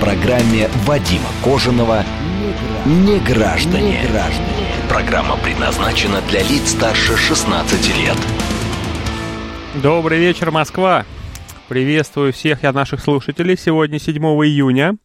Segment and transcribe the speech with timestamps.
[0.00, 2.02] Программе Вадима Кожаного
[2.86, 4.00] «Не граждане».
[4.88, 8.16] Программа предназначена для лиц старше 16 лет.
[9.82, 11.04] Добрый вечер, Москва!
[11.68, 13.58] Приветствую всех я наших слушателей.
[13.58, 14.96] Сегодня 7 июня.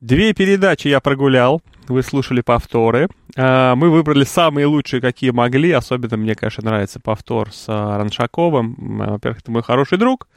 [0.00, 3.08] Две передачи я прогулял вы слушали повторы.
[3.36, 5.72] А, мы выбрали самые лучшие, какие могли.
[5.72, 8.76] Особенно мне, конечно, нравится повтор с а, Раншаковым.
[9.10, 10.28] Во-первых, это мой хороший друг.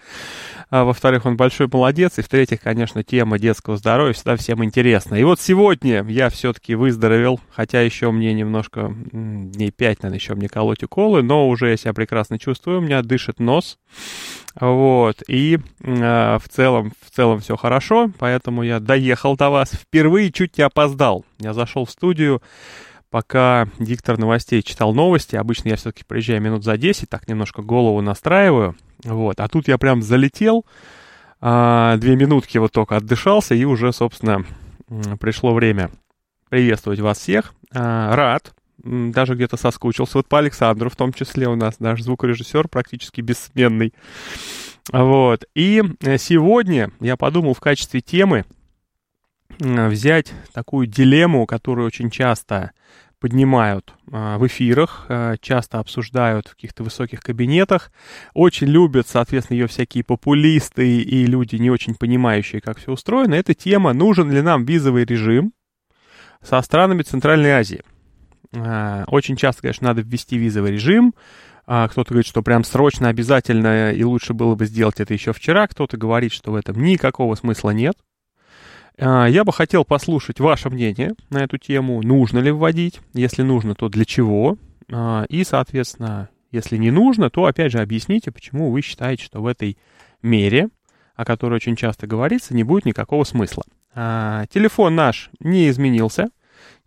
[0.74, 2.18] А во-вторых, он большой молодец.
[2.18, 5.14] И в-третьих, конечно, тема детского здоровья всегда всем интересна.
[5.14, 10.50] И вот сегодня я все-таки выздоровел, хотя еще мне немножко, дней пять, наверное, еще мне
[10.50, 13.78] колоть уколы, но уже я себя прекрасно чувствую, у меня дышит нос.
[14.60, 19.74] Вот, и э, в целом, в целом все хорошо, поэтому я доехал до вас.
[19.74, 21.24] Впервые чуть не опоздал.
[21.38, 22.42] Я зашел в студию,
[23.14, 25.36] пока диктор новостей читал новости.
[25.36, 28.76] Обычно я все-таки приезжаю минут за 10, так немножко голову настраиваю.
[29.04, 30.66] Вот, а тут я прям залетел,
[31.40, 34.44] э, две минутки вот только отдышался, и уже, собственно,
[35.20, 35.92] пришло время
[36.50, 37.54] приветствовать вас всех.
[37.72, 40.18] Э, рад, даже где-то соскучился.
[40.18, 43.94] Вот по Александру в том числе у нас наш звукорежиссер практически бессменный.
[44.92, 45.46] Вот.
[45.54, 48.46] И э, сегодня я подумал в качестве темы
[49.60, 52.72] взять такую дилемму, которую очень часто
[53.24, 57.90] поднимают э, в эфирах, э, часто обсуждают в каких-то высоких кабинетах.
[58.34, 63.36] Очень любят, соответственно, ее всякие популисты и люди, не очень понимающие, как все устроено.
[63.36, 65.54] Эта тема, нужен ли нам визовый режим
[66.42, 67.84] со странами Центральной Азии.
[68.52, 71.14] Э, очень часто, конечно, надо ввести визовый режим.
[71.66, 75.66] А, кто-то говорит, что прям срочно обязательно и лучше было бы сделать это еще вчера.
[75.68, 77.96] Кто-то говорит, что в этом никакого смысла нет.
[78.98, 82.02] Э, я бы хотел послушать ваше мнение на эту тему.
[82.02, 83.00] Нужно ли вводить?
[83.14, 84.58] Если нужно, то для чего?
[84.90, 89.48] Э, и, соответственно, если не нужно, то опять же объясните, почему вы считаете, что в
[89.48, 89.78] этой
[90.22, 90.70] мере,
[91.16, 93.64] о которой очень часто говорится, не будет никакого смысла.
[93.96, 96.30] Телефон наш не изменился–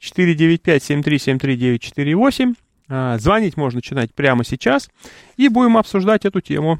[0.00, 2.54] 495-7373-948.
[2.88, 4.88] А, звонить можно начинать прямо сейчас.
[5.36, 6.78] И будем обсуждать эту тему.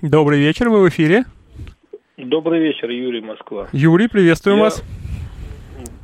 [0.00, 1.24] Добрый вечер, вы в эфире.
[2.18, 3.68] Добрый вечер, Юрий, Москва.
[3.72, 4.64] Юрий, приветствуем Я...
[4.64, 4.84] вас.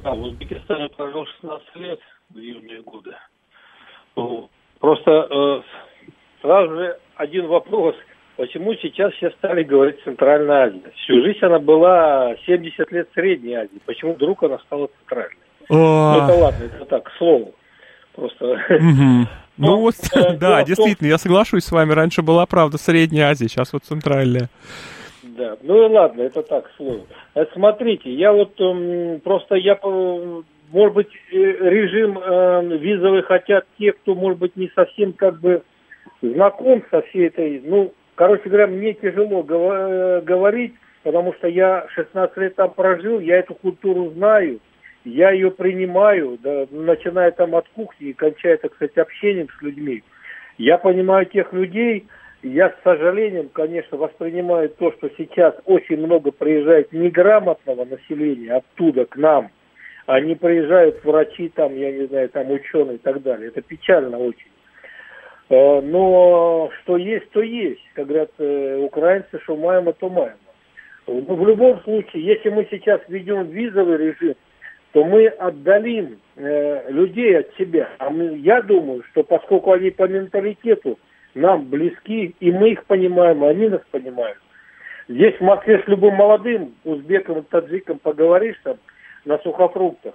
[0.05, 3.19] А, в Узбекистане прожил 16 лет в июне года.
[4.81, 5.61] Просто э,
[6.41, 7.95] сразу же один вопрос.
[8.37, 10.93] Почему сейчас все стали говорить Центральная Азия?
[10.97, 13.81] Всю жизнь она была 70 лет Средней Азии.
[13.85, 15.37] Почему вдруг она стала центральной?
[15.69, 17.55] Ну, это ладно, это так, к слову.
[18.15, 18.61] Просто.
[19.61, 19.97] Ну вот,
[20.39, 21.91] да, действительно, я соглашусь с вами.
[21.91, 24.51] Раньше была, правда, Средняя Азия, сейчас вот Центральная.
[25.39, 27.07] Да, ну и ладно, это так, к слову.
[27.37, 28.57] Э, смотрите, я вот
[29.23, 35.13] просто, я, может быть, э, режим э, визовый хотят те, кто, может быть, не совсем
[35.13, 35.63] как бы
[36.21, 42.57] знаком со всей этой, ну, короче говоря, мне тяжело говорить, потому что я 16 лет
[42.57, 44.59] там прожил, я эту культуру знаю,
[45.05, 50.03] я ее принимаю, да, начиная там от кухни и кончая, так сказать, общением с людьми.
[50.59, 52.09] Я понимаю тех людей,
[52.43, 59.17] я с сожалением, конечно, воспринимаю то, что сейчас очень много приезжает неграмотного населения оттуда к
[59.17, 59.51] нам.
[60.07, 63.49] Они приезжают врачи, там, я не знаю, там ученые и так далее.
[63.49, 64.51] Это печально очень.
[65.51, 67.83] Э, но что есть, то есть.
[67.95, 70.37] Как говорят э, украинцы, что маем, то маем.
[71.07, 74.35] Ну, в любом случае, если мы сейчас введем визовый режим,
[74.93, 77.89] то мы отдалим э, людей от себя.
[77.99, 80.99] А мы, я думаю, что поскольку они по менталитету
[81.39, 84.39] нам близки, и мы их понимаем, и они нас понимают.
[85.09, 88.77] Здесь в Москве с любым молодым узбеком и таджиком поговоришь там
[89.25, 90.15] на сухофруктах,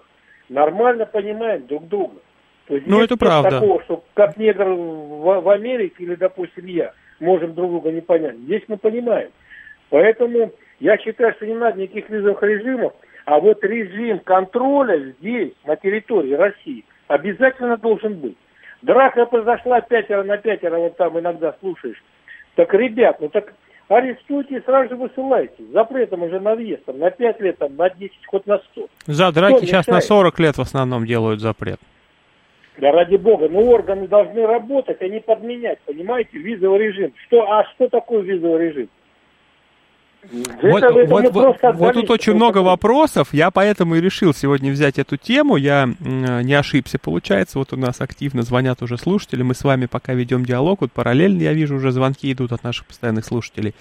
[0.50, 2.20] нормально понимаем друг друга.
[2.68, 3.50] То есть ну, это правда.
[3.50, 8.38] такого, что как негр в, в Америке или, допустим, я, можем друг друга не понять.
[8.38, 9.32] Здесь мы понимаем.
[9.90, 12.94] Поэтому я считаю, что не надо никаких визовых режимов.
[13.26, 18.38] А вот режим контроля здесь, на территории России, обязательно должен быть.
[18.84, 22.02] Драка произошла пятеро на пятеро, вот там иногда слушаешь.
[22.56, 23.54] Так, ребят, ну так
[23.88, 25.64] арестуйте и сразу же высылайте.
[25.72, 28.88] Запретом уже на въезд, там, на 5 лет, там, на 10, хоть на 100.
[29.08, 30.04] За драки Кто сейчас мешает?
[30.04, 31.80] на 40 лет в основном делают запрет.
[32.78, 37.14] Да ради бога, ну органы должны работать, а не подменять, понимаете, визовый режим.
[37.28, 38.90] Что, а что такое визовый режим?
[40.32, 45.18] Вот, вот, вот, вот тут очень много вопросов, я поэтому и решил сегодня взять эту
[45.18, 49.86] тему, я не ошибся, получается, вот у нас активно звонят уже слушатели, мы с вами
[49.86, 53.76] пока ведем диалог, вот параллельно я вижу уже звонки идут от наших постоянных слушателей.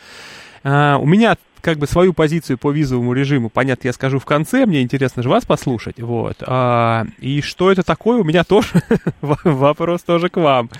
[0.65, 4.67] А, у меня как бы свою позицию по визовому режиму, понятно, я скажу в конце,
[4.67, 6.39] мне интересно же вас послушать, вот.
[6.41, 8.83] А, и что это такое, у меня тоже
[9.21, 10.71] вопрос тоже к вам.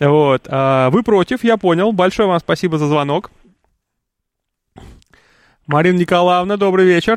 [0.00, 0.42] Вот.
[0.48, 1.92] А, вы против, я понял.
[1.92, 3.30] Большое вам спасибо за звонок.
[5.66, 7.16] Марина Николаевна, добрый вечер.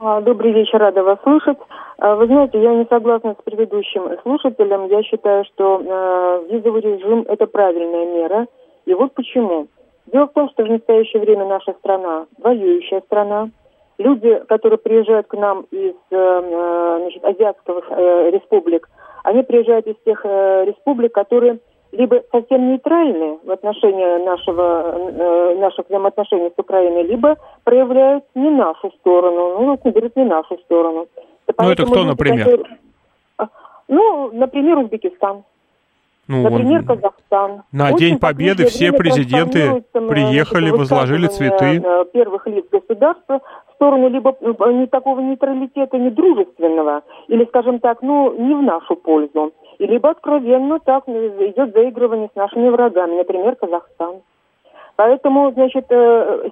[0.00, 1.58] А, добрый вечер, рада вас слышать.
[1.98, 4.86] А, вы знаете, я не согласна с предыдущим слушателем.
[4.88, 8.46] Я считаю, что э, визовый режим– это правильная мера.
[8.86, 9.68] И вот почему.
[10.06, 13.50] Дело в том, что в настоящее время наша страна воюющая страна.
[13.98, 18.88] Люди, которые приезжают к нам из значит, азиатских э, республик,
[19.22, 21.60] они приезжают из тех э, республик, которые
[21.92, 28.90] либо совсем нейтральны в отношении нашего, э, наших взаимоотношений с Украиной, либо проявляют не нашу
[29.00, 31.06] сторону, ну, вот берут не нашу сторону.
[31.58, 32.44] Ну, это кто, например?
[32.44, 32.78] Которые...
[33.88, 35.42] Ну, например, Узбекистан.
[36.28, 36.86] Ну, Например, он...
[36.86, 37.62] Казахстан.
[37.72, 41.82] На Очень День Победы все президенты приехали, возложили цветы.
[41.84, 43.40] Э, первых лиц государства
[43.80, 48.94] сторону либо э, не такого нейтралитета, не дружественного, или, скажем так, ну, не в нашу
[48.96, 54.16] пользу, и либо откровенно так э, идет заигрывание с нашими врагами, например, Казахстан.
[54.96, 55.86] Поэтому, значит,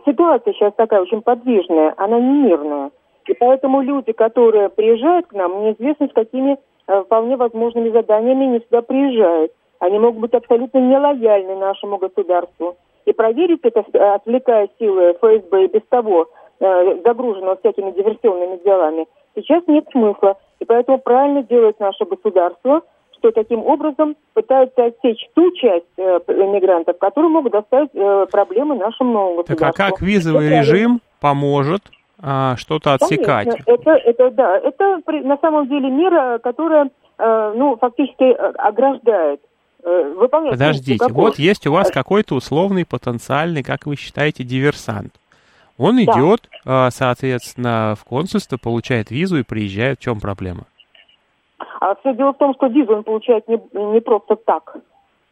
[0.07, 2.91] ситуация сейчас такая очень подвижная, она не мирная.
[3.27, 8.81] И поэтому люди, которые приезжают к нам, неизвестно с какими вполне возможными заданиями не сюда
[8.81, 9.53] приезжают.
[9.81, 12.77] Они могут быть абсолютно нелояльны нашему государству.
[13.09, 16.27] И проверить это, э, отвлекая силы ФСБ и без того э,
[16.61, 20.37] загруженного всякими диверсионными делами, сейчас нет смысла.
[20.61, 22.83] И поэтому правильно делает наше государство,
[23.17, 29.37] что таким образом пытаются отсечь ту часть э, мигрантов, которые могут доставить э, проблемы нашему
[29.37, 29.57] государству.
[29.57, 31.83] Так а как визовый это режим поможет
[32.21, 33.49] а, что-то отсекать?
[33.49, 39.41] Конечно, это, это, да, это на самом деле мера, которая э, ну, фактически э, ограждает
[39.85, 40.53] Э, выполнять.
[40.53, 45.15] Подождите, вот есть у вас какой-то условный потенциальный, как вы считаете, диверсант.
[45.79, 46.03] Он да.
[46.03, 49.99] идет, а, соответственно, в консульство, получает визу и приезжает.
[49.99, 50.65] В чем проблема?
[51.81, 54.77] А все дело в том, что визу он получает не, не просто так.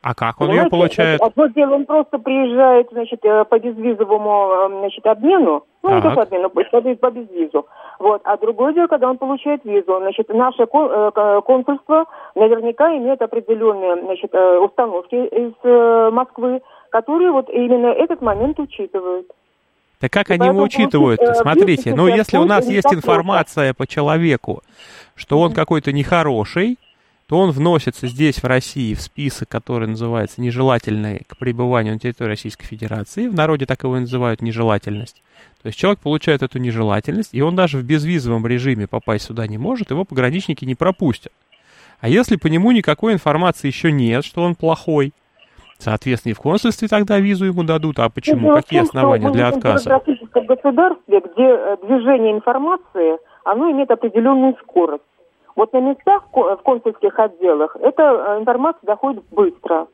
[0.02, 0.66] А как он Понимаете?
[0.66, 1.20] ее получает?
[1.20, 6.22] Одно дело, он просто приезжает, значит, э, по безвизовому, э, значит, обмену, ну, не только
[6.22, 7.66] обмену, по, по безвизу.
[7.98, 8.20] Вот.
[8.22, 9.98] А другое дело, когда он получает визу.
[9.98, 12.04] Значит, наше э, консульство
[12.36, 19.26] наверняка имеет определенные, значит, установки из Москвы, которые вот именно этот момент учитывают.
[19.98, 21.20] Так как они его учитывают?
[21.40, 24.62] Смотрите, ну если у нас есть информация по человеку,
[25.14, 26.78] что он какой-то нехороший,
[27.26, 32.28] то он вносится здесь, в России, в список, который называется нежелательный к пребыванию на территории
[32.28, 33.26] Российской Федерации.
[33.26, 35.22] В народе так его и называют нежелательность.
[35.62, 39.58] То есть человек получает эту нежелательность, и он даже в безвизовом режиме попасть сюда не
[39.58, 41.32] может, его пограничники не пропустят.
[41.98, 45.12] А если по нему никакой информации еще нет, что он плохой,
[45.78, 47.98] соответственно, и в консульстве тогда визу ему дадут.
[47.98, 48.50] А почему?
[48.50, 50.00] Ну, Какие основания для отказа?
[50.00, 55.02] В государстве, где э, движение информации, оно имеет определенную скорость.
[55.54, 59.86] Вот на местах в консульских отделах эта э, информация доходит быстро.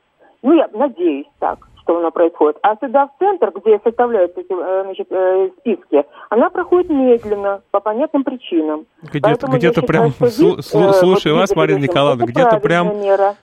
[0.42, 2.58] Ну, я надеюсь так, что она происходит.
[2.62, 7.80] А сюда в центр, где составляются эти э, значит, э, списки, она проходит медленно, по
[7.80, 8.86] понятным причинам.
[9.02, 13.34] Где-то, где-то прям, считаю, здесь, слушай вот, вас, Марина Николаевна, где-то прям мера.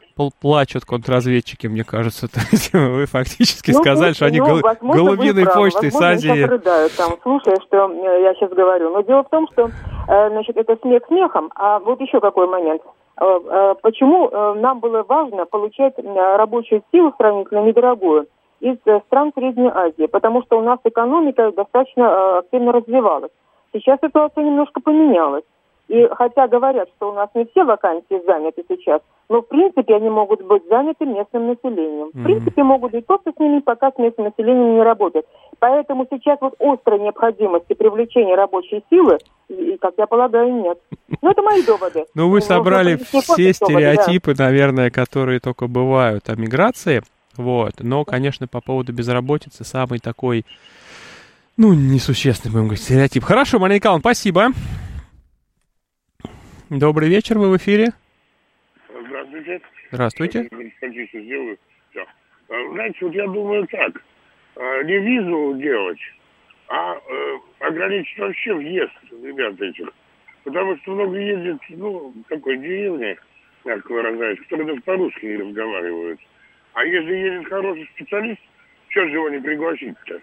[0.41, 2.27] плачут контрразведчики, мне кажется.
[2.74, 6.43] Вы фактически ну, сказали, что они ну, гол- голубиной почтой с Азии.
[6.43, 8.89] рыдают там, слушая, что я сейчас говорю.
[8.91, 9.69] Но дело в том, что
[10.09, 11.51] Э, значит, это смех смехом.
[11.55, 12.81] А вот еще какой момент.
[13.21, 18.27] Э, э, почему нам было важно получать рабочую силу сравнительно недорогую
[18.59, 20.07] из стран Средней Азии?
[20.07, 23.31] Потому что у нас экономика достаточно активно развивалась.
[23.73, 25.43] Сейчас ситуация немножко поменялась.
[25.89, 30.07] И хотя говорят, что у нас не все вакансии заняты сейчас, но в принципе они
[30.07, 32.11] могут быть заняты местным населением.
[32.13, 35.25] В принципе могут быть просто с ними, пока с местным населением не работают.
[35.57, 40.77] Поэтому сейчас вот острой необходимости привлечения рабочей силы, и, как я полагаю, нет.
[41.23, 42.05] Ну, это мои доводы.
[42.13, 47.01] Ну, вы собрали все стереотипы, наверное, которые только бывают о миграции.
[47.39, 47.75] Вот.
[47.79, 50.46] Но, конечно, по поводу безработицы самый такой,
[51.55, 53.24] ну, несущественный, будем говорить, стереотип.
[53.24, 54.48] Хорошо, Мария Николаевна, спасибо.
[56.69, 57.93] Добрый вечер, вы в эфире.
[58.89, 59.62] Здравствуйте.
[59.89, 60.50] Здравствуйте.
[61.13, 61.58] сделаю.
[61.91, 62.05] Все.
[62.50, 64.03] А, знаете, вот я думаю так.
[64.58, 66.00] А, не визу делать,
[66.67, 69.88] а э, ограничить вообще въезд ребят этих.
[70.43, 73.17] Потому что много ездит, ну, такой деревне,
[73.63, 76.19] как выражаюсь, которые даже по-русски не разговаривают.
[76.73, 78.41] А если едет хороший специалист,
[78.89, 80.19] что же его не пригласить-то?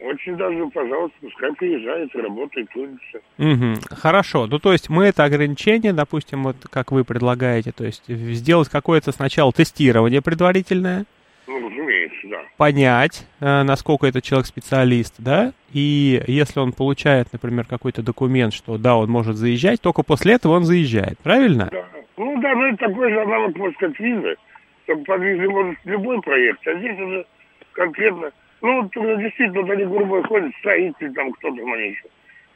[0.00, 3.18] очень даже, пожалуйста, пускай приезжает, работает, трудится.
[3.38, 3.96] Угу.
[3.96, 4.46] Хорошо.
[4.46, 9.12] Ну, то есть мы это ограничение, допустим, вот как вы предлагаете, то есть сделать какое-то
[9.12, 11.04] сначала тестирование предварительное,
[11.46, 12.38] Ну, разумеется, да.
[12.56, 18.78] понять, э, насколько этот человек специалист, да, и если он получает, например, какой-то документ, что
[18.78, 21.68] да, он может заезжать, только после этого он заезжает, правильно?
[21.72, 21.84] Да.
[22.16, 24.36] Ну да, ну это такой же аналог, можно сказать, визы.
[24.88, 27.26] Только под визой может любой проект, а здесь уже
[27.72, 28.32] конкретно...
[28.62, 32.06] Ну, вот, э, действительно, вот они грубо ходят, строители там кто-то там они еще.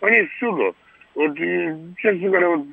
[0.00, 0.74] Они всюду.
[1.14, 2.66] Вот, и, честно говоря, вот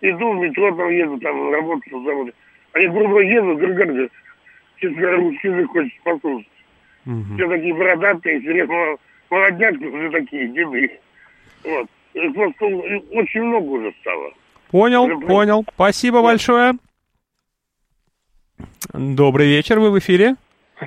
[0.00, 2.32] иду в метро, там еду, там работаю на заводе.
[2.74, 4.10] Они грубо едут, говорят,
[4.76, 6.48] честно говоря, русский язык хочется послушать.
[7.04, 7.36] Мгм.
[7.36, 8.96] Все такие бородатые, интересно,
[9.30, 11.00] молодняк, все такие, деды.
[11.64, 11.88] Вот.
[12.14, 14.32] И просто очень много уже стало.
[14.70, 15.64] Понял, понял.
[15.74, 16.74] Спасибо большое.
[18.92, 20.36] Добрый вечер, вы в эфире.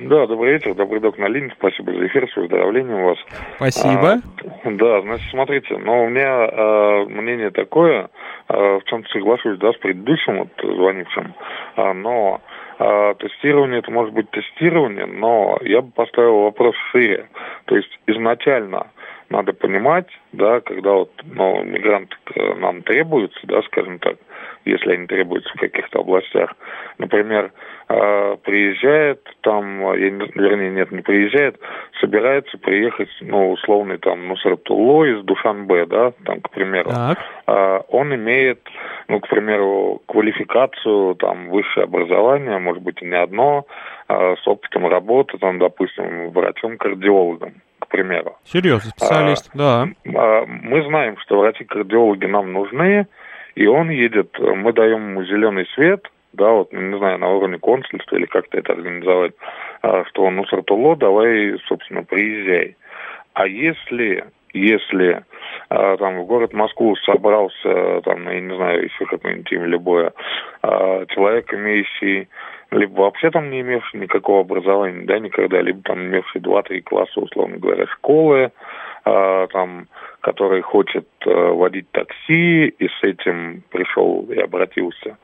[0.00, 3.18] Да, добрый вечер, добрый док на линии, спасибо за эфир, с выздоровлением вас.
[3.56, 4.20] Спасибо.
[4.64, 8.10] А, да, значит, смотрите, но у меня э, мнение такое,
[8.48, 11.34] э, в чем-то соглашусь, да, с предыдущим вот звонившим,
[11.76, 12.42] а, но
[12.78, 17.28] э, тестирование, это может быть тестирование, но я бы поставил вопрос шире.
[17.64, 18.88] То есть изначально
[19.30, 24.16] надо понимать, да, когда вот, ну, мигранты э, нам требуются, да, скажем так,
[24.64, 26.54] если они требуются в каких-то областях.
[26.98, 27.50] Например,
[28.42, 31.58] приезжает там, вернее, нет, не приезжает,
[32.00, 36.90] собирается приехать, ну, условный там Нусратулло из Душанбе, да, там, к примеру.
[36.90, 37.18] Так.
[37.46, 38.60] А, он имеет,
[39.08, 43.66] ну, к примеру, квалификацию, там, высшее образование, может быть, и не одно,
[44.08, 48.36] а, с опытом работы, там, допустим, врачом-кардиологом, к примеру.
[48.44, 49.86] Серьезный специалист, да.
[50.14, 53.06] А, Мы знаем, что врачи-кардиологи нам нужны,
[53.54, 58.16] и он едет, мы даем ему зеленый свет, да, вот, не знаю, на уровне консульства
[58.16, 59.32] или как-то это организовать,
[59.82, 62.76] а, что ну, Сартуло, давай, собственно, приезжай.
[63.34, 65.24] А если, если
[65.68, 70.12] а, там в город Москву собрался, там, я не знаю, еще какое-нибудь имя любое,
[70.62, 72.28] а, человек, имеющий
[72.70, 77.58] либо вообще там не имевший никакого образования, да, никогда, либо там имевший два-три класса, условно
[77.58, 78.50] говоря, школы,
[79.04, 79.86] там,
[80.20, 85.16] который хочет а, водить такси и с этим пришел и обратился,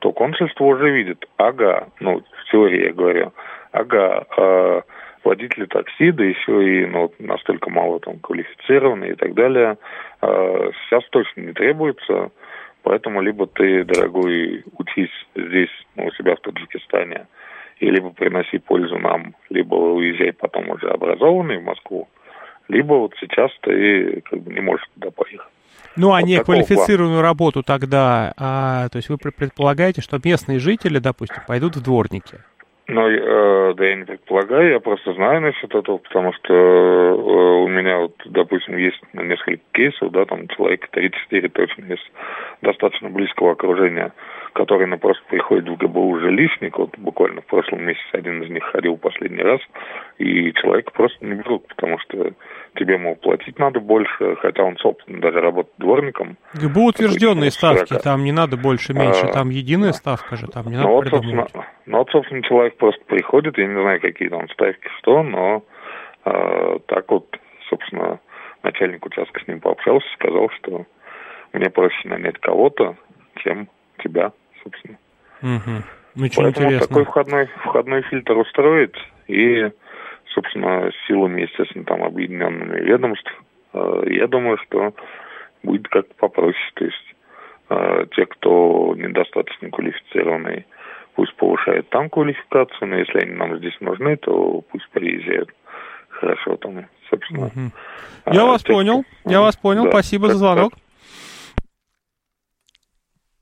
[0.00, 3.32] то консульство уже видит, ага, ну, в теории я говорю,
[3.72, 4.82] ага, а,
[5.24, 9.78] водители такси, да еще и ну, настолько мало там квалифицированные и так далее,
[10.20, 12.30] а, сейчас точно не требуется,
[12.82, 17.26] поэтому либо ты, дорогой, учись здесь, ну, у себя в Таджикистане,
[17.78, 22.08] и либо приноси пользу нам, либо уезжай потом уже образованный в Москву,
[22.68, 25.55] либо вот сейчас ты как бы не можешь туда поехать.
[25.96, 30.18] Ну, а Вот не такого квалифицированную работу тогда, а, то есть вы пр- предполагаете, что
[30.22, 32.38] местные жители, допустим, пойдут в дворники?
[32.88, 37.12] Ну, э, да я не предполагаю, я просто знаю насчет этого, потому что э,
[37.64, 41.98] у меня вот, допустим, есть несколько кейсов, да, там человек 3-4 точно из
[42.62, 44.12] достаточно близкого окружения,
[44.56, 48.64] который ну, просто приходит в ГБУ жилищник, вот буквально в прошлом месяце один из них
[48.64, 49.60] ходил последний раз,
[50.16, 52.32] и человека просто не берут, потому что
[52.74, 56.38] тебе, мол, платить надо больше, хотя он, собственно, даже работает дворником.
[56.54, 58.02] ГБУ утвержденные ставки, сорока.
[58.02, 61.04] там не надо больше, меньше, А, там единая ставка же, там не Ну надо вот,
[61.04, 61.52] придумывать.
[61.52, 65.62] собственно, ну вот, собственно, человек просто приходит, я не знаю, какие там ставки, что, но
[66.24, 68.20] э, так вот, собственно,
[68.62, 70.86] начальник участка с ним пообщался, сказал, что
[71.52, 72.96] мне проще нанять кого-то,
[73.36, 73.68] чем
[74.02, 74.32] тебя,
[74.66, 74.98] собственно.
[75.42, 75.84] Мгм.
[76.14, 76.86] Ну, Поэтому интересно.
[76.88, 78.94] такой входной, входной фильтр устроить
[79.28, 79.70] и,
[80.34, 83.30] собственно, силами, естественно, там объединенными ведомств,
[83.74, 84.94] э, я думаю, что
[85.62, 86.56] будет как-то попроще.
[86.74, 87.14] То есть
[87.68, 90.64] э, те, кто недостаточно квалифицированный,
[91.14, 95.50] пусть повышают там квалификацию, но если они нам здесь нужны, то пусть приезжают.
[96.08, 97.50] Хорошо там, собственно.
[98.24, 100.72] А, Я вас те, понял, кто- я вас понял, Да, спасибо за так, звонок.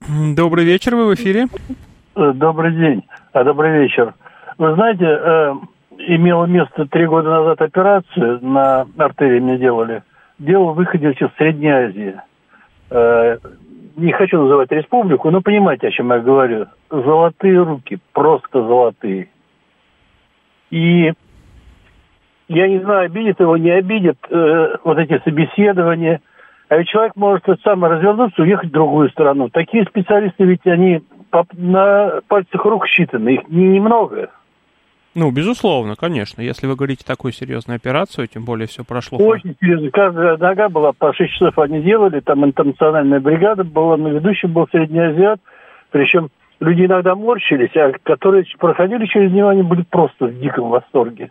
[0.09, 1.47] Добрый вечер, вы в эфире.
[2.15, 4.15] Э, Добрый день, а добрый вечер.
[4.59, 5.55] Вы знаете, э,
[5.99, 10.03] имело место три года назад операцию на артерии мне делали.
[10.39, 12.21] Дело выходящее в Средней Азии.
[12.91, 13.39] Э,
[13.97, 16.67] не хочу называть республику, но понимаете, о чем я говорю.
[16.91, 19.29] Золотые руки, просто золотые.
[20.71, 21.13] И
[22.49, 26.21] я не знаю, обидит его, не обидит э, вот эти собеседования.
[26.69, 29.49] А ведь человек может сам развернуться уехать в другую страну.
[29.49, 31.03] Такие специалисты ведь они
[31.53, 34.31] на пальцах рук считаны, их не- немного.
[35.15, 36.43] Ну, безусловно, конечно.
[36.43, 39.19] Если вы говорите такую серьезную операцию, тем более все прошло.
[39.19, 39.91] Очень серьезно.
[39.91, 44.67] Каждая нога была по 6 часов они делали, там интернациональная бригада была, но ведущий был
[44.69, 45.41] среднеазиат.
[45.91, 51.31] Причем люди иногда морщились, а которые проходили через него, они были просто в диком восторге.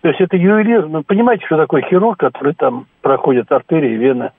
[0.00, 4.30] То есть это ювелир, ну, понимаете, что такое хирург, который там проходит артерии, вены?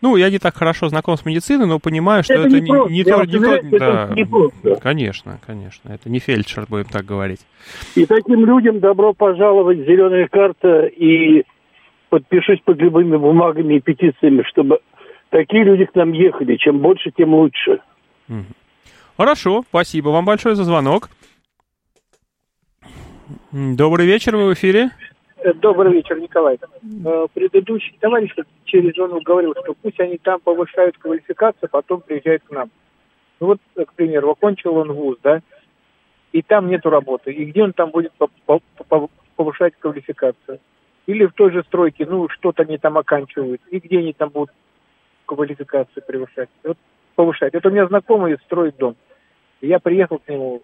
[0.00, 2.92] Ну, я не так хорошо знаком с медициной, но понимаю, что Это это, не просто,
[2.92, 4.76] не то, не то- это да, не просто.
[4.76, 7.40] конечно, конечно, это не фельдшер, будем так говорить.
[7.96, 11.44] И таким людям добро пожаловать, зеленая карта, и
[12.10, 14.78] подпишусь под любыми бумагами и петициями, чтобы
[15.30, 16.56] такие люди к нам ехали.
[16.56, 17.80] Чем больше, тем лучше.
[19.16, 21.10] Хорошо, спасибо вам большое за звонок.
[23.50, 24.90] Добрый вечер, вы в эфире.
[25.42, 26.58] Э, Добрый вечер, Николай.
[27.04, 32.50] Э, Предыдущий товарищ через звонок говорил, что пусть они там повышают квалификацию, потом приезжают к
[32.50, 32.70] нам.
[33.40, 35.40] Ну вот, э, к примеру, окончил он вуз, да,
[36.32, 37.32] и там нету работы.
[37.32, 40.58] И где он там будет по- по- по- повышать квалификацию?
[41.06, 44.50] Или в той же стройке, ну, что-то они там оканчивают, и где они там будут
[45.26, 46.50] квалификацию превышать?
[46.64, 46.76] Вот
[47.14, 47.54] повышать.
[47.54, 48.96] Это у меня знакомый строит дом.
[49.60, 50.62] Я приехал к нему.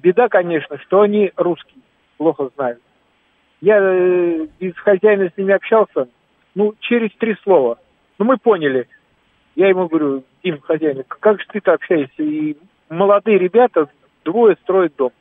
[0.00, 1.82] Беда, конечно, что они русские,
[2.16, 2.80] плохо знают.
[3.60, 6.08] Я э, без хозяина с ними общался,
[6.54, 7.78] ну, через три слова.
[8.18, 8.88] Ну, мы поняли.
[9.54, 12.22] Я ему говорю, Дим, хозяин, как же ты-то общаешься?
[12.22, 12.56] И
[12.88, 13.88] молодые ребята,
[14.24, 15.12] двое строят дом.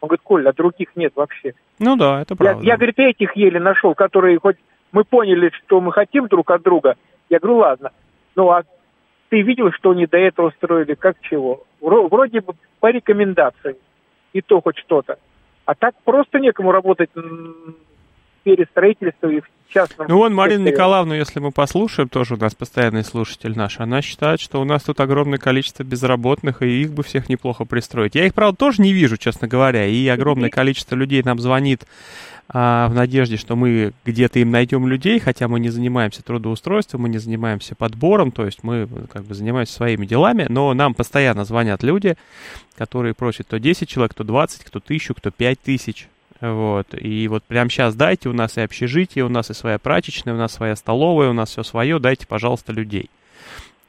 [0.00, 1.54] Он говорит, Коль, а других нет вообще.
[1.78, 2.64] Ну да, это Я, правда.
[2.64, 4.56] я, говорит, этих еле нашел, которые хоть
[4.92, 6.96] мы поняли, что мы хотим друг от друга.
[7.28, 7.90] Я говорю, ладно.
[8.36, 8.62] Ну, а
[9.28, 11.64] ты видел, что они до этого строили, как чего?
[11.80, 13.76] Вро- Вроде бы по рекомендации.
[14.32, 15.18] И то хоть что-то.
[15.68, 17.10] А так просто некому работать
[18.48, 20.72] сфере строительства и в частном Ну, вон Марину секторе.
[20.72, 24.82] Николаевну, если мы послушаем, тоже у нас постоянный слушатель наш, она считает, что у нас
[24.84, 28.14] тут огромное количество безработных, и их бы всех неплохо пристроить.
[28.14, 31.84] Я их, правда, тоже не вижу, честно говоря, и огромное количество людей нам звонит
[32.48, 37.10] а, в надежде, что мы где-то им найдем людей, хотя мы не занимаемся трудоустройством, мы
[37.10, 41.82] не занимаемся подбором, то есть мы как бы занимаемся своими делами, но нам постоянно звонят
[41.82, 42.16] люди,
[42.78, 46.08] которые просят то 10 человек, то 20, кто тысячу, кто 5 тысяч.
[46.40, 46.86] Вот.
[46.94, 50.36] И вот прямо сейчас дайте, у нас и общежитие, у нас и своя прачечная, у
[50.36, 53.10] нас своя столовая, у нас все свое, дайте, пожалуйста, людей.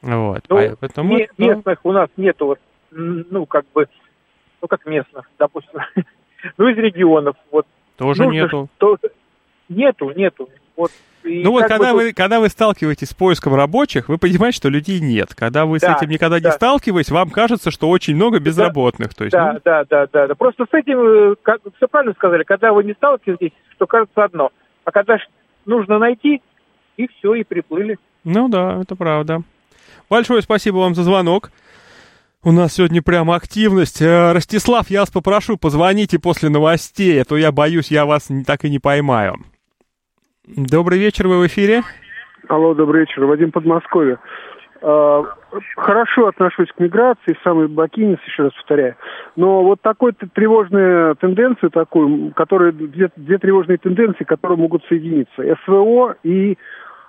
[0.02, 0.42] Вот.
[0.48, 2.58] Ну, Поэтому, ме- ну, местных у нас нету, вот,
[2.90, 3.86] ну, как бы,
[4.62, 5.78] ну, как местных, допустим,
[6.58, 7.66] ну, из регионов, вот.
[7.96, 8.68] тоже Нужно нету.
[8.76, 9.10] что-то-
[9.68, 10.48] Нету, нету.
[10.76, 10.90] Вот,
[11.24, 14.56] и Ну вот, бы когда тут- вы, когда вы сталкиваетесь с поиском рабочих, вы понимаете,
[14.56, 15.34] что людей нет.
[15.34, 16.52] Когда вы с Да, этим никогда не да.
[16.52, 19.14] сталкиваетесь, вам кажется, что очень много безработных.
[19.14, 20.34] То есть, Да, ну, да, да, да, да.
[20.34, 24.50] Просто с этим, э, как, все правильно сказали, когда вы не сталкиваетесь, то кажется одно.
[24.84, 25.16] А когда
[25.66, 26.40] нужно найти,
[26.96, 27.98] и все, и приплыли.
[28.24, 29.42] ну да, это правда.
[30.08, 31.50] Большое спасибо вам за звонок.
[32.42, 34.00] У нас сегодня прямо активность.
[34.00, 38.44] Э, Ростислав, я вас попрошу, позвоните после новостей, а то я боюсь, я вас не-
[38.44, 39.36] так и не поймаю.
[40.56, 41.82] Добрый вечер, вы в эфире.
[42.48, 43.24] Алло, добрый вечер.
[43.24, 44.18] Вадим Подмосковье.
[44.82, 45.22] А,
[45.76, 48.94] Хорошо отношусь к миграции, самый бакинец, еще раз повторяю.
[49.36, 55.42] Но вот такой т- тревожную тенденцию такую, которые, две, две тревожные тенденции, которые могут соединиться.
[55.64, 56.56] СВО и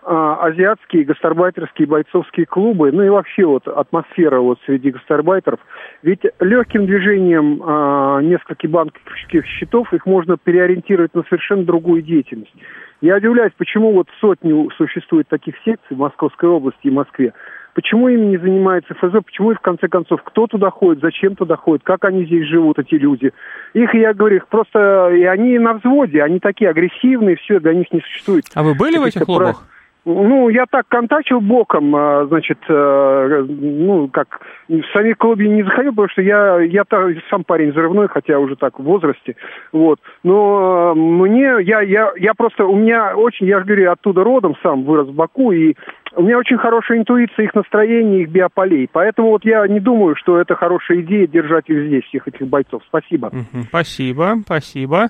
[0.03, 5.59] азиатские гастарбайтерские бойцовские клубы, ну и вообще вот атмосфера вот среди гастарбайтеров.
[6.01, 12.53] Ведь легким движением а, нескольких банковских счетов их можно переориентировать на совершенно другую деятельность.
[13.01, 17.33] Я удивляюсь, почему вот сотни существует таких секций в Московской области и Москве.
[17.73, 21.55] Почему ими не занимается ФСБ, почему их в конце концов, кто туда ходит, зачем туда
[21.55, 23.31] ходит, как они здесь живут, эти люди.
[23.73, 27.91] Их, я говорю, их просто, и они на взводе, они такие агрессивные, все, для них
[27.91, 28.45] не существует.
[28.55, 29.63] А вы были в этих клубах?
[30.03, 35.91] Ну, я так контактил боком, а, значит, э, ну, как, в самих клубе не заходил,
[35.91, 36.83] потому что я, я
[37.29, 39.35] сам парень взрывной, хотя уже так в возрасте,
[39.71, 39.99] вот.
[40.23, 44.55] Но э, мне, я, я, я просто, у меня очень, я же говорю, оттуда родом
[44.63, 45.75] сам вырос в Баку, и
[46.15, 48.89] у меня очень хорошая интуиция их настроения, их биополей.
[48.91, 52.81] Поэтому вот я не думаю, что это хорошая идея держать их здесь, всех этих бойцов.
[52.87, 53.31] Спасибо.
[53.69, 55.09] Спасибо, спасибо.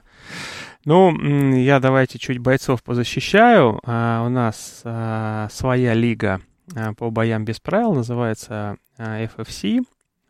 [0.83, 1.15] Ну,
[1.55, 3.79] я давайте чуть бойцов позащищаю.
[3.83, 6.41] А, у нас а, своя лига
[6.75, 9.81] а, по боям без правил, называется а, FFC.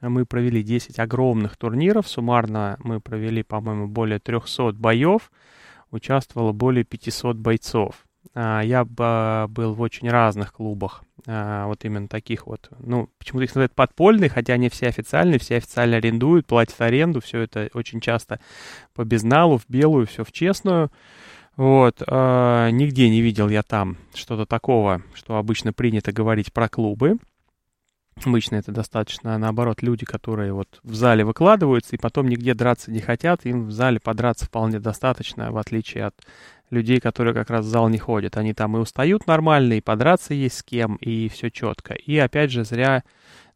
[0.01, 2.07] Мы провели 10 огромных турниров.
[2.07, 5.31] Суммарно мы провели, по-моему, более 300 боев.
[5.89, 8.05] Участвовало более 500 бойцов.
[8.33, 13.51] А, Я был в очень разных клубах, а, вот именно таких вот, ну, почему-то их
[13.51, 18.39] называют подпольные, хотя они все официальные, все официально арендуют, платят аренду, все это очень часто
[18.93, 20.91] по безналу, в белую, все в честную.
[21.57, 27.17] Вот, а, нигде не видел я там что-то такого, что обычно принято говорить про клубы.
[28.23, 32.99] Обычно это достаточно, наоборот, люди, которые вот в зале выкладываются и потом нигде драться не
[32.99, 36.15] хотят, им в зале подраться вполне достаточно, в отличие от
[36.71, 38.37] людей, которые как раз в зал не ходят.
[38.37, 41.93] Они там и устают нормально, и подраться есть с кем, и все четко.
[41.93, 43.03] И опять же, зря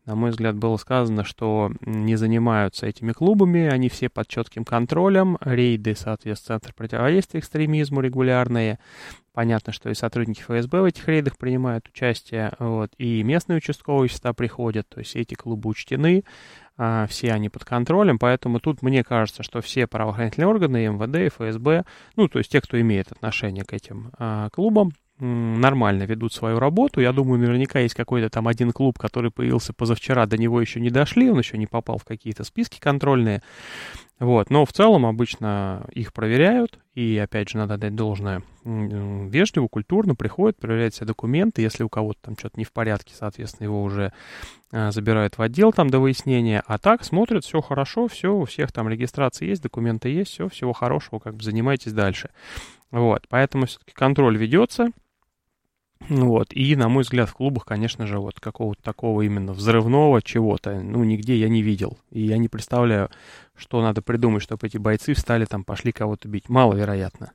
[0.06, 5.38] на мой взгляд, было сказано, что не занимаются этими клубами, они все под четким контролем,
[5.42, 8.78] рейды, соответственно, Центр противодействия экстремизму регулярные.
[9.34, 14.34] Понятно, что и сотрудники ФСБ в этих рейдах принимают участие, вот, и местные участковые сюда
[14.34, 16.24] приходят, то есть эти клубы учтены,
[17.08, 21.86] все они под контролем, поэтому тут мне кажется, что все правоохранительные органы, МВД, ФСБ,
[22.16, 27.00] ну, то есть те, кто имеет отношение к этим а, клубам, нормально ведут свою работу.
[27.00, 30.90] Я думаю, наверняка есть какой-то там один клуб, который появился позавчера, до него еще не
[30.90, 33.42] дошли, он еще не попал в какие-то списки контрольные.
[34.20, 40.16] Вот, но в целом обычно их проверяют, и опять же надо дать должное вежливо, культурно,
[40.16, 44.12] приходят, проверяют все документы, если у кого-то там что-то не в порядке, соответственно, его уже
[44.72, 48.72] э, забирают в отдел там до выяснения, а так смотрят, все хорошо, все, у всех
[48.72, 52.30] там регистрация есть, документы есть, все, всего хорошего, как бы занимайтесь дальше.
[52.92, 54.90] Вот, поэтому все-таки контроль ведется,
[56.08, 56.48] вот.
[56.52, 61.04] И, на мой взгляд, в клубах, конечно же, вот какого-то такого именно взрывного чего-то, ну,
[61.04, 61.98] нигде я не видел.
[62.12, 63.10] И я не представляю,
[63.56, 66.50] что надо придумать, чтобы эти бойцы встали там, пошли кого-то бить.
[66.50, 67.32] Маловероятно.